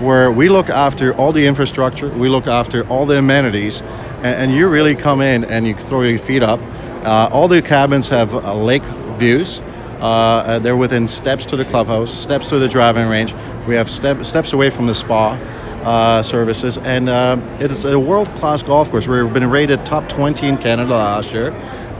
where 0.00 0.30
we 0.30 0.48
look 0.48 0.70
after 0.70 1.14
all 1.14 1.32
the 1.32 1.46
infrastructure, 1.46 2.08
we 2.08 2.28
look 2.28 2.46
after 2.46 2.86
all 2.88 3.06
the 3.06 3.18
amenities, 3.18 3.80
and, 4.18 4.24
and 4.24 4.54
you 4.54 4.68
really 4.68 4.94
come 4.94 5.20
in 5.20 5.44
and 5.44 5.66
you 5.66 5.74
throw 5.74 6.02
your 6.02 6.18
feet 6.18 6.42
up. 6.42 6.60
Uh, 7.04 7.28
all 7.30 7.48
the 7.48 7.60
cabins 7.60 8.08
have 8.08 8.34
uh, 8.34 8.54
lake 8.54 8.82
views. 9.18 9.60
Uh, 10.00 10.04
uh, 10.04 10.58
they're 10.58 10.76
within 10.76 11.06
steps 11.06 11.46
to 11.46 11.56
the 11.56 11.64
clubhouse, 11.66 12.12
steps 12.12 12.48
to 12.48 12.58
the 12.58 12.68
driving 12.68 13.08
range. 13.08 13.34
We 13.66 13.74
have 13.74 13.90
step, 13.90 14.24
steps 14.24 14.52
away 14.52 14.70
from 14.70 14.86
the 14.86 14.94
spa 14.94 15.32
uh, 15.84 16.22
services, 16.22 16.78
and 16.78 17.08
it 17.62 17.70
is 17.70 17.84
a 17.84 17.98
world-class 17.98 18.62
golf 18.62 18.90
course. 18.90 19.06
We've 19.06 19.32
been 19.32 19.48
rated 19.50 19.84
top 19.86 20.08
20 20.08 20.46
in 20.48 20.58
Canada 20.58 20.92
last 20.92 21.32
year. 21.32 21.52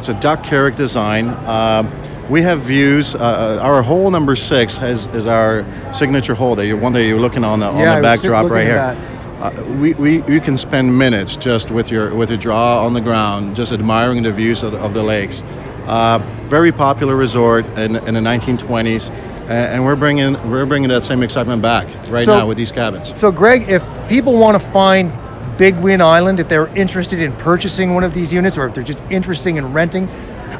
It's 0.05 0.11
a 0.11 0.21
Doug 0.21 0.45
Carrick 0.45 0.77
design. 0.77 1.31
Um, 1.47 1.90
we 2.29 2.43
have 2.43 2.61
views. 2.61 3.14
Uh, 3.14 3.59
our 3.62 3.81
hole 3.81 4.11
number 4.11 4.37
six 4.37 4.77
has, 4.77 5.07
is 5.14 5.27
our 5.27 5.64
signature 5.95 6.35
hole. 6.35 6.55
That 6.57 6.67
you 6.67 6.77
one 6.77 6.93
that 6.93 7.07
you're 7.07 7.19
looking 7.19 7.43
on 7.43 7.61
the, 7.61 7.67
on 7.69 7.79
Yeah, 7.79 7.97
the 7.97 8.03
backdrop 8.03 8.51
right 8.51 8.67
here. 8.67 8.99
Uh, 9.40 9.64
we, 9.81 9.95
we 9.95 10.23
you 10.31 10.43
can 10.43 10.59
spend 10.59 10.99
minutes 10.99 11.37
just 11.37 11.71
with 11.71 11.90
your 11.90 12.14
with 12.14 12.29
your 12.29 12.37
draw 12.38 12.85
on 12.85 12.93
the 12.93 13.01
ground, 13.01 13.57
just 13.57 13.73
admiring 13.73 14.23
the 14.23 14.31
views 14.31 14.62
of 14.62 14.73
the, 14.73 14.79
of 14.79 14.93
the 14.93 15.03
lakes. 15.03 15.43
Uh, 15.87 16.19
very 16.49 16.71
popular 16.71 17.17
resort 17.17 17.64
in, 17.79 17.97
in 17.97 18.12
the 18.12 18.21
1920s, 18.21 19.09
a- 19.09 19.53
and 19.53 19.87
we're 19.87 19.97
bringing 19.97 20.35
we're 20.51 20.67
bringing 20.67 20.90
that 20.90 21.03
same 21.03 21.23
excitement 21.23 21.62
back 21.62 21.87
right 22.11 22.27
So- 22.27 22.40
now 22.40 22.47
with 22.47 22.59
these 22.59 22.73
cabins. 22.73 23.19
So, 23.19 23.33
Greg, 23.33 23.71
if 23.71 23.83
people 24.11 24.38
want 24.38 24.62
to 24.62 24.69
find 24.69 25.11
Big 25.57 25.77
Win 25.77 26.01
Island, 26.01 26.40
if 26.40 26.49
they're 26.49 26.67
interested 26.77 27.21
in 27.21 27.33
purchasing 27.33 27.95
one 27.95 28.03
of 28.05 28.12
these 28.12 28.33
units, 28.33 28.59
or 28.59 28.67
if 28.67 28.75
they're 28.75 28.83
just 28.83 29.01
interested 29.11 29.57
in 29.57 29.73
renting, 29.73 30.09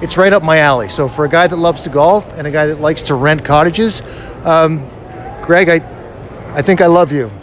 it's 0.02 0.16
right 0.16 0.32
up 0.32 0.42
my 0.42 0.58
alley. 0.58 0.88
So 0.88 1.08
for 1.08 1.24
a 1.24 1.28
guy 1.28 1.46
that 1.46 1.56
loves 1.56 1.80
to 1.82 1.90
golf 1.90 2.32
and 2.38 2.46
a 2.46 2.50
guy 2.50 2.66
that 2.66 2.80
likes 2.80 3.02
to 3.02 3.14
rent 3.14 3.44
cottages, 3.44 4.02
um, 4.44 4.88
Greg, 5.42 5.68
I 5.68 5.76
I 6.54 6.62
think 6.62 6.80
I 6.80 6.86
love 6.86 7.12
you. 7.12 7.30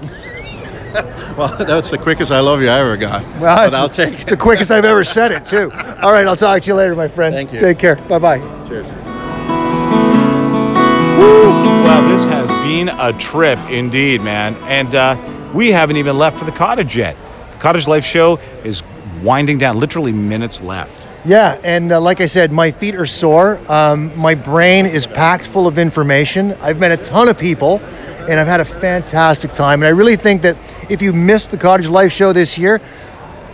Well, 1.37 1.49
that's 1.65 1.89
the 1.91 1.97
quickest 1.97 2.31
I 2.31 2.39
love 2.39 2.61
you 2.61 2.69
I 2.69 2.79
ever 2.79 2.95
got. 2.95 3.21
Well, 3.41 3.69
but 3.69 3.73
I'll 3.73 3.89
take 3.89 4.13
it's 4.13 4.21
it. 4.23 4.27
the 4.27 4.37
quickest 4.37 4.71
I've 4.71 4.85
ever 4.85 5.03
said 5.03 5.33
it 5.33 5.45
too. 5.45 5.69
All 6.01 6.13
right, 6.13 6.25
I'll 6.25 6.37
talk 6.37 6.61
to 6.61 6.67
you 6.69 6.75
later, 6.75 6.95
my 6.95 7.09
friend. 7.09 7.35
Thank 7.35 7.51
you. 7.51 7.59
Take 7.59 7.77
care. 7.77 7.97
Bye 7.97 8.19
bye. 8.19 8.39
Cheers. 8.65 8.87
Well, 11.83 12.07
this 12.07 12.23
has 12.23 12.49
been 12.65 12.87
a 12.87 13.11
trip 13.19 13.59
indeed, 13.69 14.21
man. 14.21 14.55
And 14.63 14.95
uh, 14.95 15.51
we 15.53 15.71
haven't 15.71 15.97
even 15.97 16.17
left 16.17 16.39
for 16.39 16.45
the 16.45 16.53
cottage 16.53 16.95
yet. 16.95 17.17
The 17.51 17.57
Cottage 17.57 17.85
Life 17.87 18.05
Show 18.05 18.37
is 18.63 18.81
winding 19.21 19.57
down, 19.57 19.77
literally 19.77 20.13
minutes 20.13 20.61
left. 20.61 21.04
Yeah, 21.25 21.59
and 21.63 21.91
uh, 21.91 21.99
like 21.99 22.21
I 22.21 22.27
said, 22.27 22.51
my 22.51 22.69
feet 22.69 22.93
are 22.93 23.07
sore. 23.07 23.59
Um, 23.71 24.15
my 24.15 24.35
brain 24.35 24.85
is 24.85 25.07
packed 25.07 25.47
full 25.47 25.65
of 25.65 25.79
information. 25.79 26.53
I've 26.61 26.79
met 26.79 26.91
a 26.91 27.03
ton 27.03 27.29
of 27.29 27.35
people, 27.35 27.79
and 28.29 28.39
I've 28.39 28.45
had 28.45 28.59
a 28.59 28.65
fantastic 28.65 29.49
time. 29.49 29.81
And 29.81 29.87
I 29.87 29.89
really 29.89 30.17
think 30.17 30.43
that 30.43 30.55
if 30.87 31.01
you 31.01 31.13
missed 31.13 31.49
the 31.49 31.57
Cottage 31.57 31.87
Life 31.87 32.11
show 32.11 32.31
this 32.31 32.59
year, 32.59 32.79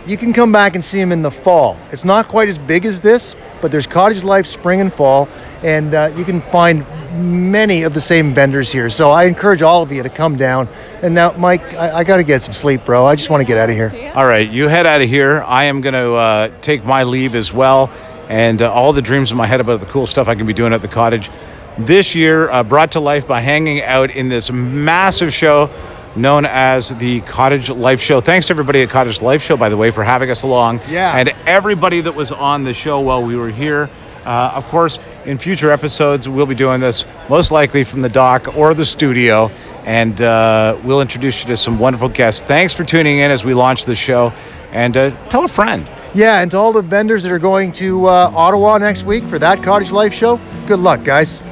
you 0.06 0.18
can 0.18 0.34
come 0.34 0.52
back 0.52 0.74
and 0.74 0.84
see 0.84 1.00
them 1.00 1.12
in 1.12 1.22
the 1.22 1.30
fall. 1.30 1.78
It's 1.92 2.04
not 2.04 2.28
quite 2.28 2.50
as 2.50 2.58
big 2.58 2.84
as 2.84 3.00
this, 3.00 3.34
but 3.62 3.70
there's 3.70 3.86
Cottage 3.86 4.22
Life 4.22 4.46
spring 4.46 4.82
and 4.82 4.92
fall, 4.92 5.26
and 5.62 5.94
uh, 5.94 6.12
you 6.14 6.26
can 6.26 6.42
find 6.42 6.84
many 7.12 7.82
of 7.82 7.94
the 7.94 8.00
same 8.00 8.34
vendors 8.34 8.70
here. 8.70 8.90
So 8.90 9.10
I 9.10 9.24
encourage 9.24 9.62
all 9.62 9.82
of 9.82 9.92
you 9.92 10.02
to 10.02 10.08
come 10.08 10.36
down. 10.36 10.68
And 11.02 11.14
now, 11.14 11.32
Mike, 11.32 11.74
I, 11.74 11.98
I 11.98 12.04
got 12.04 12.16
to 12.16 12.24
get 12.24 12.42
some 12.42 12.54
sleep, 12.54 12.84
bro. 12.84 13.06
I 13.06 13.16
just 13.16 13.30
want 13.30 13.40
to 13.40 13.46
get 13.46 13.58
out 13.58 13.70
of 13.70 13.76
here. 13.76 14.12
All 14.14 14.26
right, 14.26 14.48
you 14.48 14.68
head 14.68 14.86
out 14.86 15.00
of 15.00 15.08
here. 15.08 15.42
I 15.42 15.64
am 15.64 15.80
going 15.80 15.94
to 15.94 16.12
uh, 16.14 16.48
take 16.60 16.84
my 16.84 17.02
leave 17.04 17.34
as 17.34 17.52
well, 17.52 17.90
and 18.28 18.60
uh, 18.62 18.72
all 18.72 18.92
the 18.92 19.02
dreams 19.02 19.30
in 19.30 19.36
my 19.36 19.46
head 19.46 19.60
about 19.60 19.80
the 19.80 19.86
cool 19.86 20.06
stuff 20.06 20.28
I 20.28 20.34
can 20.34 20.46
be 20.46 20.52
doing 20.52 20.72
at 20.72 20.82
the 20.82 20.88
cottage 20.88 21.30
this 21.78 22.14
year, 22.14 22.50
uh, 22.50 22.62
brought 22.62 22.92
to 22.92 23.00
life 23.00 23.26
by 23.26 23.40
hanging 23.40 23.82
out 23.82 24.10
in 24.10 24.28
this 24.28 24.52
massive 24.52 25.32
show 25.32 25.70
known 26.14 26.44
as 26.44 26.90
the 26.90 27.20
Cottage 27.22 27.70
Life 27.70 28.00
Show. 28.00 28.20
Thanks 28.20 28.48
to 28.48 28.52
everybody 28.52 28.82
at 28.82 28.90
Cottage 28.90 29.22
Life 29.22 29.42
Show, 29.42 29.56
by 29.56 29.68
the 29.68 29.76
way, 29.76 29.90
for 29.90 30.04
having 30.04 30.30
us 30.30 30.42
along. 30.42 30.80
Yeah. 30.88 31.16
And 31.16 31.30
everybody 31.46 32.02
that 32.02 32.14
was 32.14 32.32
on 32.32 32.64
the 32.64 32.74
show 32.74 33.00
while 33.00 33.22
we 33.22 33.36
were 33.36 33.48
here. 33.48 33.88
Uh, 34.24 34.52
of 34.54 34.66
course, 34.68 34.98
in 35.24 35.38
future 35.38 35.70
episodes, 35.70 36.28
we'll 36.28 36.46
be 36.46 36.54
doing 36.54 36.80
this 36.80 37.04
most 37.28 37.50
likely 37.50 37.84
from 37.84 38.02
the 38.02 38.08
dock 38.08 38.56
or 38.56 38.74
the 38.74 38.86
studio, 38.86 39.50
and 39.84 40.20
uh, 40.20 40.76
we'll 40.84 41.00
introduce 41.00 41.42
you 41.42 41.48
to 41.48 41.56
some 41.56 41.78
wonderful 41.78 42.08
guests. 42.08 42.42
Thanks 42.42 42.74
for 42.74 42.84
tuning 42.84 43.18
in 43.18 43.30
as 43.30 43.44
we 43.44 43.54
launch 43.54 43.84
the 43.84 43.94
show, 43.94 44.32
and 44.72 44.96
uh, 44.96 45.28
tell 45.28 45.44
a 45.44 45.48
friend. 45.48 45.88
Yeah, 46.14 46.40
and 46.42 46.50
to 46.50 46.58
all 46.58 46.72
the 46.72 46.82
vendors 46.82 47.22
that 47.22 47.32
are 47.32 47.38
going 47.38 47.72
to 47.72 48.06
uh, 48.06 48.30
Ottawa 48.34 48.78
next 48.78 49.04
week 49.04 49.24
for 49.24 49.38
that 49.38 49.62
Cottage 49.62 49.92
Life 49.92 50.12
show, 50.12 50.38
good 50.66 50.80
luck, 50.80 51.04
guys. 51.04 51.42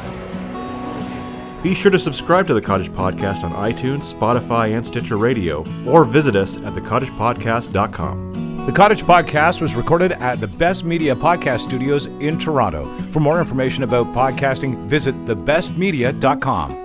Be 1.63 1.75
sure 1.75 1.91
to 1.91 1.99
subscribe 1.99 2.47
to 2.47 2.55
the 2.55 2.61
Cottage 2.63 2.91
Podcast 2.91 3.45
on 3.45 3.53
iTunes, 3.53 4.13
Spotify, 4.13 4.75
and 4.77 4.85
Stitcher 4.85 5.19
Radio, 5.19 5.65
or 5.87 6.05
visit 6.05 6.35
us 6.35 6.57
at 6.59 6.73
thecottagepodcast.com. 6.73 8.50
The 8.71 8.77
Cottage 8.77 9.03
Podcast 9.03 9.61
was 9.61 9.75
recorded 9.75 10.13
at 10.13 10.39
the 10.39 10.47
Best 10.47 10.85
Media 10.85 11.17
Podcast 11.17 11.63
Studios 11.63 12.07
in 12.07 12.39
Toronto. 12.39 12.85
For 13.11 13.19
more 13.19 13.41
information 13.41 13.83
about 13.83 14.07
podcasting, 14.15 14.77
visit 14.87 15.13
thebestmedia.com. 15.25 16.80